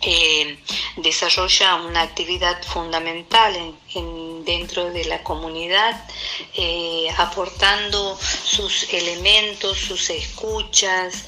eh, 0.01 0.59
desarrolla 0.97 1.77
una 1.77 2.03
actividad 2.03 2.63
fundamental 2.63 3.75
en, 3.95 4.45
dentro 4.45 4.91
de 4.91 5.05
la 5.07 5.23
comunidad, 5.23 6.07
eh, 6.55 7.09
aportando 7.17 8.19
sus 8.45 8.93
elementos, 8.93 9.79
sus 9.79 10.11
escuchas, 10.11 11.25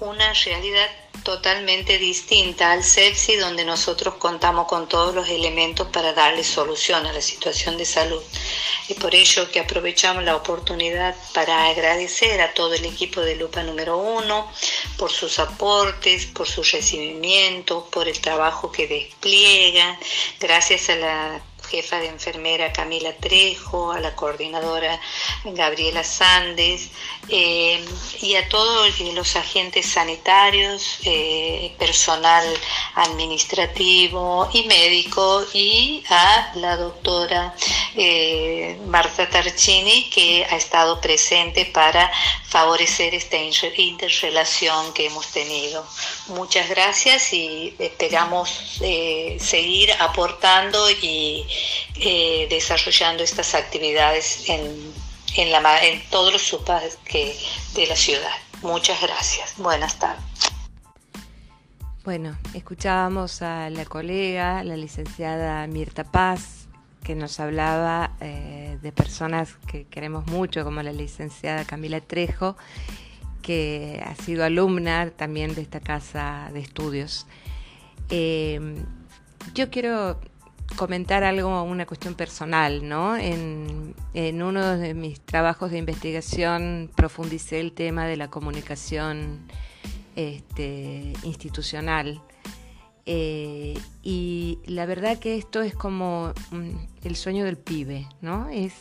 una 0.00 0.32
realidad 0.32 1.03
totalmente 1.24 1.98
distinta 1.98 2.70
al 2.70 2.84
sepsi 2.84 3.36
donde 3.36 3.64
nosotros 3.64 4.14
contamos 4.16 4.68
con 4.68 4.88
todos 4.88 5.14
los 5.14 5.28
elementos 5.28 5.88
para 5.88 6.12
darle 6.12 6.44
solución 6.44 7.06
a 7.06 7.12
la 7.12 7.22
situación 7.22 7.76
de 7.76 7.86
salud. 7.86 8.22
Y 8.88 8.94
por 8.94 9.14
ello 9.14 9.50
que 9.50 9.60
aprovechamos 9.60 10.22
la 10.22 10.36
oportunidad 10.36 11.16
para 11.32 11.66
agradecer 11.68 12.40
a 12.42 12.52
todo 12.52 12.74
el 12.74 12.84
equipo 12.84 13.22
de 13.22 13.36
Lupa 13.36 13.62
número 13.62 13.96
uno 13.96 14.52
por 14.98 15.10
sus 15.10 15.38
aportes, 15.38 16.26
por 16.26 16.46
su 16.46 16.62
recibimiento, 16.62 17.88
por 17.90 18.06
el 18.06 18.20
trabajo 18.20 18.70
que 18.70 18.86
despliegan, 18.86 19.98
gracias 20.38 20.90
a 20.90 20.96
la 20.96 21.42
jefa 21.74 21.98
de 21.98 22.06
enfermera 22.06 22.72
Camila 22.72 23.12
Trejo, 23.14 23.90
a 23.90 23.98
la 23.98 24.14
coordinadora 24.14 25.00
Gabriela 25.44 26.04
Sandes 26.04 26.90
eh, 27.28 27.84
y 28.20 28.36
a 28.36 28.48
todos 28.48 29.00
los 29.00 29.34
agentes 29.34 29.86
sanitarios, 29.86 30.98
eh, 31.04 31.74
personal 31.76 32.46
administrativo 32.94 34.48
y 34.52 34.62
médico 34.64 35.44
y 35.52 36.04
a 36.08 36.52
la 36.54 36.76
doctora 36.76 37.54
eh, 37.96 38.78
Marta 38.86 39.28
Tarcini 39.28 40.10
que 40.10 40.46
ha 40.48 40.56
estado 40.56 41.00
presente 41.00 41.66
para 41.66 42.12
favorecer 42.46 43.16
esta 43.16 43.36
interrelación 43.36 44.92
que 44.94 45.06
hemos 45.06 45.26
tenido. 45.32 45.84
Muchas 46.28 46.68
gracias 46.68 47.32
y 47.32 47.74
esperamos 47.80 48.48
seguir 49.40 49.90
aportando 49.98 50.88
y 50.90 51.44
eh, 51.96 52.46
desarrollando 52.50 53.22
estas 53.22 53.54
actividades 53.54 54.48
en, 54.48 54.92
en, 55.36 55.52
la, 55.52 55.62
todos 56.10 56.32
los 56.32 56.42
supas 56.42 56.98
que, 57.04 57.36
de 57.74 57.86
la 57.86 57.96
ciudad. 57.96 58.32
Muchas 58.62 59.00
gracias. 59.00 59.54
Buenas 59.58 59.98
tardes. 59.98 60.24
Bueno, 62.04 62.36
escuchábamos 62.52 63.40
a 63.40 63.70
la 63.70 63.86
colega, 63.86 64.62
la 64.62 64.76
licenciada 64.76 65.66
Mirta 65.66 66.04
Paz, 66.04 66.66
que 67.02 67.14
nos 67.14 67.40
hablaba 67.40 68.12
eh, 68.20 68.78
de 68.82 68.92
personas 68.92 69.54
que 69.66 69.86
queremos 69.86 70.26
mucho, 70.26 70.64
como 70.64 70.82
la 70.82 70.92
licenciada 70.92 71.64
Camila 71.64 72.00
Trejo, 72.00 72.56
que 73.40 74.02
ha 74.04 74.14
sido 74.16 74.44
alumna 74.44 75.10
también 75.10 75.54
de 75.54 75.62
esta 75.62 75.80
casa 75.80 76.50
de 76.52 76.60
estudios. 76.60 77.26
Eh, 78.10 78.60
yo 79.54 79.70
quiero 79.70 80.20
comentar 80.76 81.24
algo, 81.24 81.62
una 81.62 81.86
cuestión 81.86 82.14
personal, 82.14 82.88
¿no? 82.88 83.16
En, 83.16 83.94
uno 84.42 84.76
de 84.76 84.94
mis 84.94 85.20
trabajos 85.20 85.70
de 85.70 85.78
investigación 85.78 86.90
profundicé 86.94 87.60
el 87.60 87.72
tema 87.72 88.06
de 88.06 88.16
la 88.16 88.28
comunicación 88.28 89.46
este, 90.16 91.12
institucional. 91.22 92.22
Eh, 93.06 93.78
y 94.02 94.58
la 94.66 94.86
verdad 94.86 95.18
que 95.18 95.36
esto 95.36 95.62
es 95.62 95.74
como 95.74 96.32
el 97.02 97.16
sueño 97.16 97.44
del 97.44 97.58
pibe, 97.58 98.08
¿no? 98.20 98.48
Es 98.48 98.74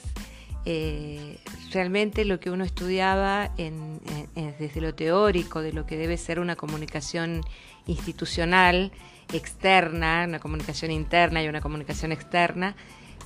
eh, 0.65 1.39
realmente 1.72 2.24
lo 2.24 2.39
que 2.39 2.50
uno 2.50 2.63
estudiaba 2.63 3.52
desde 3.56 4.82
lo 4.82 4.96
teórico, 4.96 5.62
de 5.62 5.74
lo 5.74 5.86
que 5.86 5.98
debe 5.98 6.17
ser 6.17 6.39
una 6.39 6.56
comunicación 6.56 7.41
institucional, 7.86 8.91
externa, 9.34 10.26
una 10.28 10.39
comunicación 10.39 10.91
interna 10.91 11.43
y 11.43 11.48
una 11.48 11.62
comunicación 11.62 12.12
externa. 12.12 12.76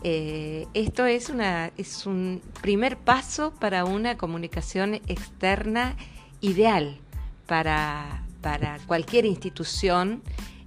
Eh, 0.03 0.67
esto 0.73 1.05
es, 1.05 1.29
una, 1.29 1.71
es 1.77 2.05
un 2.05 2.41
primer 2.61 2.97
paso 2.97 3.53
para 3.59 3.85
una 3.85 4.17
comunicación 4.17 4.95
externa 4.95 5.95
ideal 6.41 6.97
para, 7.45 8.23
para 8.41 8.79
cualquier 8.85 9.25
institución 9.25 10.21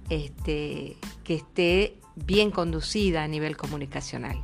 este, 0.09 0.97
que 1.23 1.35
esté 1.35 1.97
bien 2.15 2.51
conducida 2.51 3.23
a 3.23 3.27
nivel 3.27 3.55
comunicacional. 3.55 4.37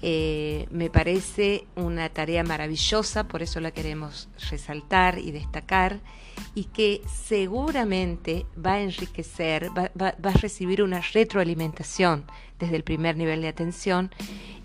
Eh, 0.00 0.66
me 0.70 0.90
parece 0.90 1.66
una 1.76 2.08
tarea 2.08 2.44
maravillosa, 2.44 3.28
por 3.28 3.42
eso 3.42 3.60
la 3.60 3.70
queremos 3.70 4.28
resaltar 4.50 5.18
y 5.18 5.30
destacar 5.30 6.00
y 6.54 6.64
que 6.64 7.02
seguramente 7.06 8.46
va 8.54 8.74
a 8.74 8.80
enriquecer, 8.80 9.70
va, 9.70 10.14
a 10.22 10.32
recibir 10.32 10.82
una 10.82 11.00
retroalimentación 11.00 12.24
desde 12.58 12.76
el 12.76 12.84
primer 12.84 13.16
nivel 13.16 13.42
de 13.42 13.48
atención 13.48 14.10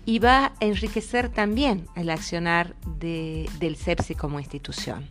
y 0.04 0.18
va 0.18 0.46
a 0.46 0.52
enriquecer 0.60 1.28
también 1.28 1.86
el 1.96 2.10
accionar 2.10 2.74
del 2.98 3.76
CEPSI 3.76 4.14
como 4.14 4.38
institución. 4.38 5.08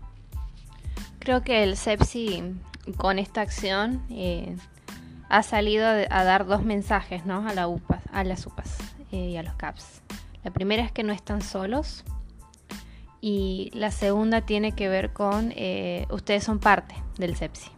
Creo 1.20 1.43
que 1.43 1.63
el 1.63 1.78
CEPSI 1.78 2.56
con 2.96 3.20
esta 3.20 3.41
acción 3.41 4.02
eh, 4.10 4.56
ha 5.30 5.43
salido 5.43 5.86
a, 5.88 6.24
dar 6.24 6.46
dos 6.46 6.63
mensajes 6.63 7.26
¿no? 7.26 7.46
a, 7.48 7.54
las 7.54 8.46
UPAs 8.46 8.78
eh, 9.12 9.30
y 9.32 9.38
a 9.38 9.43
los 9.43 9.54
CAPS. 9.56 10.02
La 10.43 10.52
primera 10.52 10.84
es 10.84 10.91
que 10.91 11.04
no 11.04 11.12
están 11.12 11.41
solos, 11.41 12.06
y 13.21 13.71
la 13.73 13.91
segunda 13.91 14.41
tiene 14.41 14.73
que 14.73 14.89
ver 14.89 15.12
con 15.13 15.51
eh, 15.56 16.06
ustedes 16.12 16.43
son 16.43 16.60
parte 16.60 16.95
del 17.17 17.36
CEPSI. 17.36 17.71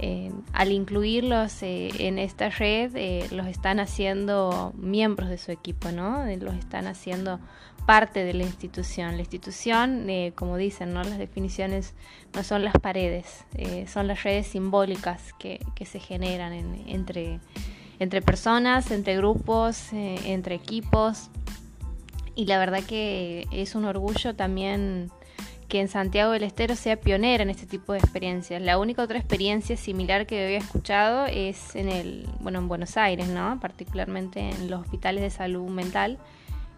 Eh, 0.00 0.32
al 0.52 0.72
incluirlos 0.72 1.62
eh, 1.62 1.88
en 2.00 2.18
esta 2.18 2.48
red, 2.48 3.30
los 3.30 3.46
están 3.46 3.78
haciendo 3.78 4.72
miembros 4.76 5.28
de 5.28 5.38
su 5.38 5.52
equipo, 5.52 5.92
¿no? 5.92 6.24
los 6.40 6.54
están 6.54 6.86
haciendo 6.86 7.38
parte 7.86 8.24
de 8.24 8.34
la 8.34 8.42
institución. 8.42 9.12
La 9.12 9.20
institución, 9.20 10.06
como 10.34 10.56
dicen, 10.56 10.94
¿no? 10.94 11.04
las 11.04 11.18
definiciones 11.18 11.94
no 12.34 12.42
son 12.42 12.64
las 12.64 12.74
paredes, 12.74 13.44
son 13.86 14.08
las 14.08 14.22
redes 14.24 14.48
simbólicas 14.48 15.32
que, 15.38 15.64
que 15.74 15.84
se 15.84 16.00
generan 16.00 16.52
entre, 16.88 17.38
entre 18.00 18.20
personas, 18.20 18.90
entre 18.90 19.16
grupos, 19.16 19.92
entre 19.92 20.56
equipos 20.56 21.30
y 22.34 22.46
la 22.46 22.58
verdad 22.58 22.82
que 22.82 23.46
es 23.52 23.74
un 23.74 23.84
orgullo 23.84 24.34
también 24.34 25.10
que 25.68 25.80
en 25.80 25.88
Santiago 25.88 26.32
del 26.32 26.42
Estero 26.42 26.76
sea 26.76 26.96
pionera 26.96 27.42
en 27.42 27.50
este 27.50 27.66
tipo 27.66 27.92
de 27.92 27.98
experiencias. 27.98 28.60
La 28.60 28.78
única 28.78 29.02
otra 29.02 29.18
experiencia 29.18 29.76
similar 29.76 30.26
que 30.26 30.44
había 30.44 30.58
escuchado 30.58 31.26
es 31.26 31.74
en 31.74 31.88
el, 31.88 32.28
bueno, 32.40 32.58
en 32.58 32.68
Buenos 32.68 32.96
Aires, 32.96 33.28
¿no? 33.28 33.58
Particularmente 33.60 34.40
en 34.40 34.70
los 34.70 34.82
hospitales 34.82 35.22
de 35.22 35.30
salud 35.30 35.68
mental, 35.68 36.18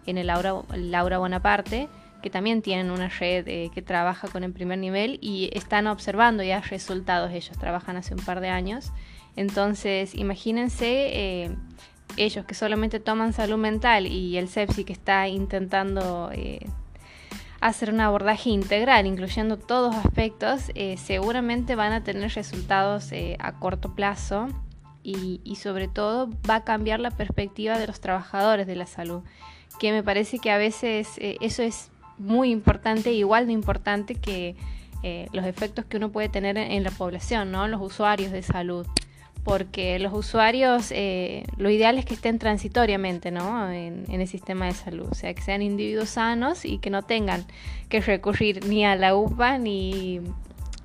en 0.05 0.17
el 0.17 0.27
Laura, 0.27 1.17
Bonaparte, 1.17 1.89
que 2.23 2.29
también 2.29 2.61
tienen 2.61 2.89
una 2.89 3.09
red 3.09 3.47
eh, 3.47 3.69
que 3.73 3.81
trabaja 3.81 4.29
con 4.29 4.43
el 4.43 4.53
primer 4.53 4.79
nivel 4.79 5.19
y 5.21 5.49
están 5.53 5.87
observando 5.87 6.41
ya 6.43 6.61
resultados. 6.61 7.31
Ellos 7.31 7.57
trabajan 7.57 7.97
hace 7.97 8.15
un 8.15 8.23
par 8.23 8.39
de 8.39 8.49
años. 8.49 8.91
Entonces, 9.35 10.15
imagínense 10.15 11.09
eh, 11.43 11.55
ellos 12.15 12.45
que 12.45 12.55
solamente 12.55 12.99
toman 12.99 13.33
salud 13.33 13.57
mental 13.57 14.07
y 14.07 14.37
el 14.37 14.47
sepsi 14.47 14.83
que 14.83 14.93
está 14.93 15.27
intentando 15.27 16.31
eh, 16.33 16.65
hacer 17.59 17.91
un 17.91 17.99
abordaje 18.01 18.49
integral, 18.49 19.05
incluyendo 19.05 19.57
todos 19.57 19.95
aspectos, 19.95 20.71
eh, 20.75 20.97
seguramente 20.97 21.75
van 21.75 21.91
a 21.91 22.03
tener 22.03 22.31
resultados 22.33 23.11
eh, 23.11 23.35
a 23.39 23.53
corto 23.53 23.93
plazo 23.93 24.47
y, 25.03 25.55
sobre 25.55 25.87
todo 25.87 26.29
va 26.49 26.55
a 26.55 26.63
cambiar 26.65 26.99
la 26.99 27.11
perspectiva 27.11 27.79
de 27.79 27.87
los 27.87 28.01
trabajadores 28.01 28.67
de 28.67 28.75
la 28.75 28.85
salud, 28.85 29.21
que 29.79 29.93
me 29.93 30.03
parece 30.03 30.37
que 30.39 30.51
a 30.51 30.57
veces 30.57 31.07
eso 31.17 31.63
es 31.63 31.91
muy 32.17 32.51
importante, 32.51 33.13
igual 33.13 33.47
de 33.47 33.53
importante 33.53 34.15
que 34.15 34.57
los 35.31 35.45
efectos 35.45 35.85
que 35.85 35.95
uno 35.95 36.11
puede 36.11 36.27
tener 36.27 36.57
en, 36.57 36.83
la 36.83 36.91
población, 36.91 37.53
¿no? 37.53 37.69
Los 37.69 37.81
usuarios 37.81 38.33
de 38.33 38.43
salud. 38.43 38.85
Porque 39.47 39.97
los 39.97 40.11
usuarios, 40.13 40.91
eh, 40.91 41.45
lo 41.55 41.69
ideal 41.69 41.97
es 41.97 42.03
que 42.03 42.13
estén 42.13 42.37
transitoriamente, 42.37 43.31
¿no? 43.31 43.71
En, 43.71 44.03
el 44.09 44.27
sistema 44.27 44.65
de 44.65 44.73
salud. 44.73 45.07
O 45.09 45.15
sea, 45.15 45.33
que 45.33 45.41
sean 45.41 45.61
individuos 45.61 46.09
sanos 46.09 46.65
y 46.65 46.79
que 46.79 46.89
no 46.89 47.03
tengan 47.03 47.45
que 47.87 48.01
recurrir 48.01 48.65
ni 48.65 48.83
a 48.83 48.97
la 48.97 49.15
UPA 49.15 49.57
ni 49.57 50.19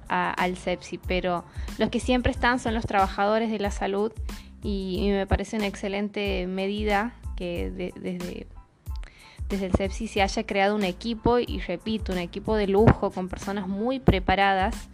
al 0.07 0.57
sepsi. 0.57 0.98
Pero 0.98 1.44
los 1.77 1.90
que 1.90 1.98
siempre 1.98 2.31
están 2.31 2.61
son 2.61 2.75
los 2.75 2.87
trabajadores 2.87 3.51
de 3.51 3.59
la 3.59 3.72
salud 3.72 4.12
y, 4.62 5.09
me 5.11 5.27
parece 5.27 5.57
una 5.57 5.66
excelente 5.66 6.46
medida 6.46 7.16
que 7.37 7.68
desde 7.68 8.46
desde 9.48 9.66
el 9.66 9.72
CEPSI 9.72 10.07
se 10.07 10.22
haya 10.22 10.46
creado 10.46 10.77
un 10.77 10.85
equipo, 10.85 11.38
y 11.38 11.59
repito, 11.59 12.12
un 12.12 12.18
equipo 12.18 12.57
de 12.57 12.68
lujo 12.68 13.11
con 13.11 13.29
personas 13.29 13.66
muy 13.66 13.98
preparadas 13.98 14.88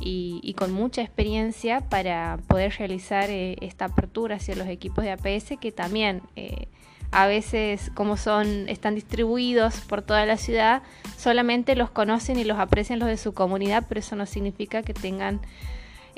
y, 0.00 0.54
con 0.54 0.72
mucha 0.72 1.02
experiencia 1.02 1.80
para 1.80 2.38
poder 2.48 2.74
realizar 2.78 3.30
eh, 3.30 3.56
esta 3.60 3.86
apertura 3.86 4.36
hacia 4.36 4.56
los 4.56 4.66
equipos 4.66 5.04
de 5.04 5.12
APS 5.12 5.58
que 5.60 5.72
también 5.72 6.22
eh, 6.36 6.68
a 7.12 7.26
veces 7.26 7.90
como 7.94 8.16
son 8.16 8.68
están 8.68 8.94
distribuidos 8.94 9.80
por 9.80 10.02
toda 10.02 10.26
la 10.26 10.36
ciudad 10.36 10.82
solamente 11.16 11.76
los 11.76 11.90
conocen 11.90 12.38
y 12.38 12.44
los 12.44 12.58
aprecian 12.58 12.98
los 12.98 13.08
de 13.08 13.16
su 13.16 13.32
comunidad 13.32 13.84
pero 13.88 14.00
eso 14.00 14.16
no 14.16 14.26
significa 14.26 14.82
que 14.82 14.94
tengan 14.94 15.40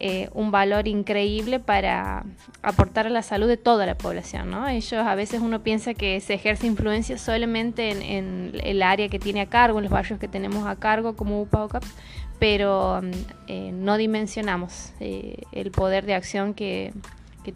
eh, 0.05 0.31
un 0.33 0.51
valor 0.51 0.89
increíble 0.89 1.61
para 1.61 2.25
aportar 2.63 3.07
a 3.07 3.11
la 3.11 3.23
salud 3.23 3.47
de 3.47 3.57
toda 3.57 3.87
la 3.87 3.97
población. 3.97 4.51
¿no? 4.51 4.67
Ellos 4.67 4.95
a 4.95 5.15
veces 5.15 5.41
uno 5.41 5.63
piensa 5.63 5.95
que 5.95 6.19
se 6.21 6.35
ejerce 6.35 6.67
influencia 6.67 7.19
solamente 7.19 7.91
en, 7.91 8.53
el 8.65 8.83
área 8.83 9.09
que 9.09 9.19
tiene 9.19 9.43
a 9.43 9.47
cargo, 9.47 9.79
en 9.79 9.85
los 9.85 9.93
barrios 9.93 10.19
que 10.19 10.29
tenemos 10.29 10.67
a 10.67 10.77
cargo 10.77 11.15
como 11.15 11.43
UPA 11.43 11.65
o 11.65 11.69
CAPS, 11.69 11.95
pero 12.39 13.01
mm, 13.03 13.11
eh, 13.47 13.73
no 13.73 13.97
dimensionamos 13.97 14.93
eh, 15.01 15.43
el 15.53 15.71
poder 15.71 16.07
de 16.07 16.15
acción 16.15 16.55
que, 16.55 16.93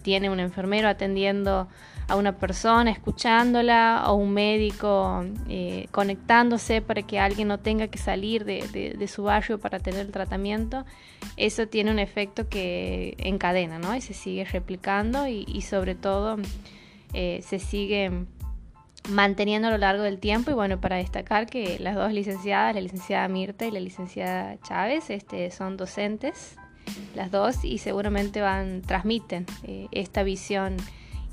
tiene 0.03 0.31
un 0.31 0.41
enfermero 0.41 0.89
atendiendo 0.89 1.69
a 2.09 2.17
una 2.17 2.39
persona, 2.39 2.91
escuchándola, 2.91 4.03
o 4.09 4.15
un 4.15 4.33
médico 4.33 5.25
eh, 5.49 5.87
conectándose 5.93 6.83
para 6.83 7.03
que 7.03 7.21
alguien 7.21 7.47
no 7.47 7.61
tenga 7.61 7.87
que 7.87 7.97
salir 7.97 8.45
de, 8.45 9.07
su 9.07 9.23
barrio 9.23 9.61
para 9.61 9.79
tener 9.79 10.01
el 10.01 10.11
tratamiento, 10.11 10.85
eso 11.37 11.69
tiene 11.69 11.93
un 11.93 12.01
efecto 12.01 12.49
que 12.49 13.15
encadena, 13.19 13.79
¿no? 13.79 13.95
Y 13.95 14.01
se 14.01 14.13
sigue 14.13 14.45
replicando 14.45 15.29
y, 15.29 15.63
sobre 15.63 15.95
todo 15.95 16.37
se 17.13 17.59
sigue 17.61 18.11
manteniendo 19.09 19.69
a 19.69 19.71
lo 19.71 19.79
largo 19.79 20.03
del 20.03 20.19
tiempo 20.19 20.51
y 20.51 20.55
bueno, 20.55 20.81
para 20.81 20.97
destacar 20.97 21.47
que 21.47 21.79
las 21.79 21.95
dos 21.95 22.13
licenciadas, 22.13 22.75
la 22.75 22.81
licenciada 22.81 23.29
Mirta 23.29 23.67
y 23.67 23.71
la 23.71 23.81
licenciada 23.81 24.59
Chávez, 24.61 25.11
este, 25.11 25.51
son 25.51 25.77
docentes, 25.77 26.57
las 27.15 27.31
dos, 27.31 27.65
y 27.65 27.79
seguramente 27.79 28.41
van, 28.41 28.83
transmiten 28.83 29.47
eh, 29.65 29.89
esta 29.91 30.23
visión 30.23 30.77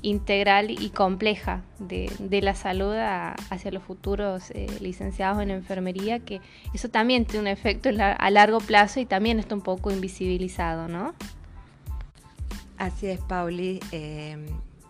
integral 0.02 0.70
y 0.70 0.90
compleja 0.90 1.62
de, 1.78 2.10
la 2.42 2.54
salud 2.54 2.94
hacia 2.94 3.70
los 3.70 3.82
futuros 3.82 4.50
eh, 4.50 4.66
licenciados 4.80 5.42
en 5.42 5.50
enfermería, 5.50 6.18
que 6.20 6.40
eso 6.74 6.90
también 6.90 7.24
tiene 7.24 7.40
un 7.40 7.46
efecto 7.46 7.88
a 7.98 8.30
largo 8.30 8.58
plazo 8.58 9.00
y 9.00 9.06
también 9.06 9.38
está 9.38 9.54
un 9.54 9.62
poco 9.62 9.90
invisibilizado, 9.90 10.88
¿no? 10.88 11.14
Así 12.76 13.06
es, 13.06 13.20
Pauli. 13.20 13.80
Eh, 13.92 14.36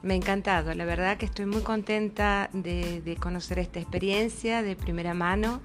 me 0.05 0.15
ha 0.15 0.17
encantado, 0.17 0.75
la 0.75 0.85
verdad 0.85 1.17
que 1.17 1.27
estoy 1.27 1.47
muy 1.47 1.63
contenta 1.63 2.51
de, 2.53 3.17
conocer 3.21 3.59
esta 3.59 3.81
experiencia 3.81 4.63
de 4.63 4.77
primera 4.77 5.15
mano. 5.15 5.61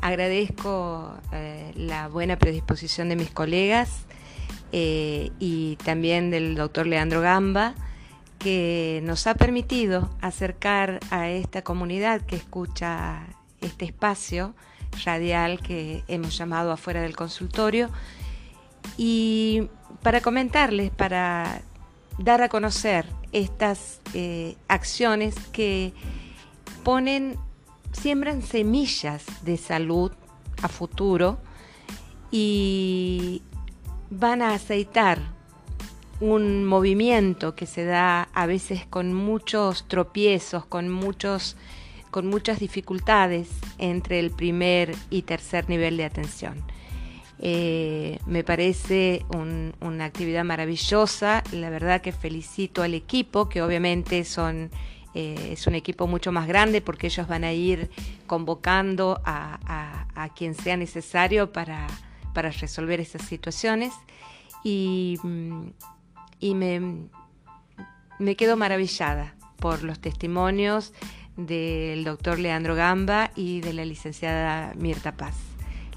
Agradezco 0.00 1.14
eh, 1.32 1.72
la 1.74 2.08
buena 2.08 2.38
predisposición 2.38 3.08
de 3.08 3.16
mis 3.16 3.30
colegas 3.30 4.04
y 4.70 5.78
también 5.82 6.30
del 6.30 6.54
doctor 6.54 6.86
Leandro 6.86 7.22
Gamba 7.22 7.74
que 8.38 9.00
nos 9.02 9.26
ha 9.26 9.34
permitido 9.34 10.10
acercar 10.20 11.00
a 11.10 11.28
esta 11.28 11.62
comunidad 11.62 12.20
que 12.20 12.36
escucha 12.36 13.26
este 13.60 13.86
espacio 13.86 14.54
radial 15.04 15.60
que 15.60 16.04
hemos 16.08 16.36
llamado 16.36 16.70
afuera 16.70 17.02
del 17.02 17.16
consultorio 17.16 17.90
y 18.96 19.68
para 20.02 20.20
comentarles, 20.20 20.90
para 20.90 21.62
dar 22.18 22.42
a 22.42 22.48
conocer 22.48 23.06
estas 23.32 24.00
eh, 24.14 24.56
acciones 24.68 25.34
que 25.52 25.92
ponen, 26.82 27.36
siembran 27.92 28.42
semillas 28.42 29.24
de 29.42 29.56
salud 29.56 30.12
a 30.62 30.68
futuro 30.68 31.38
y 32.30 33.42
van 34.10 34.42
a 34.42 34.54
aceitar 34.54 35.18
un 36.20 36.64
movimiento 36.64 37.54
que 37.54 37.66
se 37.66 37.84
da 37.84 38.28
a 38.34 38.46
veces 38.46 38.84
con 38.86 39.14
muchos 39.14 39.86
tropiezos, 39.86 40.66
con 40.66 40.88
muchos 40.88 41.56
con 42.10 42.26
muchas 42.26 42.58
dificultades 42.58 43.50
entre 43.76 44.18
el 44.18 44.30
primer 44.30 44.94
y 45.10 45.22
tercer 45.22 45.68
nivel 45.68 45.98
de 45.98 46.06
atención. 46.06 46.64
Eh, 47.40 48.18
me 48.26 48.42
parece 48.42 49.24
una 49.80 50.04
actividad 50.04 50.44
maravillosa, 50.44 51.44
la 51.52 51.70
verdad 51.70 52.00
que 52.00 52.12
felicito 52.12 52.82
al 52.82 52.94
equipo, 52.94 53.48
que 53.48 53.62
obviamente 53.62 54.24
son, 54.24 54.70
eh, 55.14 55.50
es 55.52 55.66
un 55.66 55.74
equipo 55.74 56.06
mucho 56.06 56.32
más 56.32 56.48
grande 56.48 56.80
porque 56.80 57.06
ellos 57.06 57.28
van 57.28 57.44
a 57.44 57.52
ir 57.52 57.90
convocando 58.26 59.20
a, 59.24 60.06
a 60.14 60.28
quien 60.30 60.54
sea 60.54 60.76
necesario 60.76 61.52
para, 61.52 61.86
para 62.34 62.50
resolver 62.50 63.00
esas 63.00 63.22
situaciones. 63.22 63.92
Y 64.64 65.18
mm, 65.22 65.68
y 66.40 66.54
me, 66.54 67.08
me 68.18 68.36
quedo 68.36 68.56
maravillada 68.56 69.34
por 69.58 69.82
los 69.82 70.00
testimonios 70.00 70.92
del 71.36 72.04
doctor 72.04 72.38
Leandro 72.38 72.74
Gamba 72.74 73.30
y 73.34 73.60
de 73.60 73.72
la 73.72 73.84
licenciada 73.84 74.72
Mirta 74.76 75.12
Paz. 75.12 75.47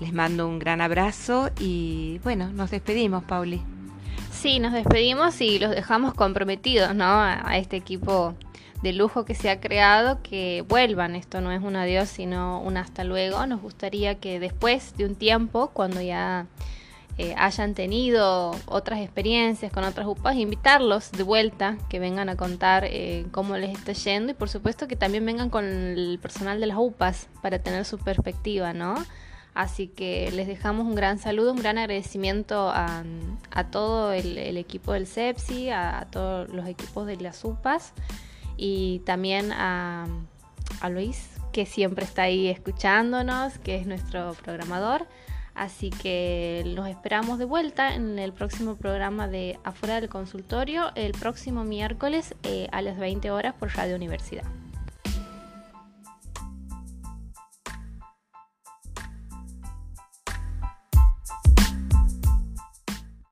Les 0.01 0.13
mando 0.13 0.47
un 0.47 0.57
gran 0.57 0.81
abrazo 0.81 1.51
y 1.59 2.19
bueno, 2.23 2.51
nos 2.51 2.71
despedimos, 2.71 3.23
Pauli. 3.23 3.61
Sí, 4.31 4.57
nos 4.57 4.73
despedimos 4.73 5.39
y 5.41 5.59
los 5.59 5.69
dejamos 5.69 6.15
comprometidos 6.15 6.95
¿no? 6.95 7.05
a, 7.05 7.55
este 7.59 7.77
equipo 7.77 8.33
de 8.81 8.93
lujo 8.93 9.25
que 9.25 9.35
se 9.35 9.51
ha 9.51 9.61
creado, 9.61 10.19
que 10.23 10.65
vuelvan. 10.67 11.15
Esto 11.15 11.39
no 11.39 11.51
es 11.51 11.61
un 11.61 11.75
adiós, 11.75 12.09
sino 12.09 12.59
un 12.61 12.77
hasta 12.77 13.03
luego. 13.03 13.45
Nos 13.45 13.61
gustaría 13.61 14.15
que 14.15 14.39
después 14.39 14.97
de 14.97 15.05
un 15.05 15.13
tiempo, 15.13 15.69
cuando 15.71 16.01
ya 16.01 16.47
eh, 17.19 17.35
hayan 17.37 17.75
tenido 17.75 18.55
otras 18.65 19.01
experiencias 19.01 19.71
con 19.71 19.83
otras 19.83 20.07
UPAs, 20.07 20.35
invitarlos 20.35 21.11
de 21.11 21.21
vuelta, 21.21 21.77
que 21.89 21.99
vengan 21.99 22.27
a 22.27 22.37
contar 22.37 22.85
eh, 22.87 23.27
cómo 23.29 23.55
les 23.55 23.77
está 23.77 23.93
yendo 23.93 24.31
y 24.31 24.33
por 24.33 24.49
supuesto 24.49 24.87
que 24.87 24.95
también 24.95 25.23
vengan 25.27 25.51
con 25.51 25.63
el 25.63 26.17
personal 26.19 26.59
de 26.59 26.65
las 26.65 26.77
UPAs 26.79 27.29
para 27.43 27.59
tener 27.59 27.85
su 27.85 27.99
perspectiva, 27.99 28.73
¿no? 28.73 28.95
Así 29.53 29.87
que 29.87 30.31
les 30.31 30.47
dejamos 30.47 30.85
un 30.85 30.95
gran 30.95 31.19
saludo, 31.19 31.51
un 31.51 31.59
gran 31.59 31.77
agradecimiento 31.77 32.71
a, 32.73 33.03
todo 33.69 34.13
el, 34.13 34.57
equipo 34.57 34.93
del 34.93 35.07
CEPSI, 35.07 35.69
a, 35.71 36.07
todos 36.09 36.49
los 36.49 36.67
equipos 36.67 37.05
de 37.05 37.17
las 37.17 37.43
UPAs 37.43 37.93
y 38.55 38.99
también 38.99 39.51
a, 39.51 40.07
Luis, 40.89 41.31
que 41.51 41.65
siempre 41.65 42.05
está 42.05 42.23
ahí 42.23 42.47
escuchándonos, 42.47 43.57
que 43.57 43.75
es 43.75 43.85
nuestro 43.85 44.33
programador. 44.41 45.05
Así 45.53 45.89
que 45.89 46.63
nos 46.73 46.87
esperamos 46.87 47.37
de 47.37 47.43
vuelta 47.43 47.93
en 47.93 48.19
el 48.19 48.31
próximo 48.31 48.77
programa 48.77 49.27
de 49.27 49.59
Afuera 49.65 49.99
del 49.99 50.09
Consultorio, 50.09 50.91
el 50.95 51.11
próximo 51.11 51.65
miércoles 51.65 52.35
eh, 52.43 52.69
a 52.71 52.81
las 52.81 52.97
20 52.97 53.31
horas 53.31 53.53
por 53.55 53.75
Radio 53.75 53.97
Universidad. 53.97 54.45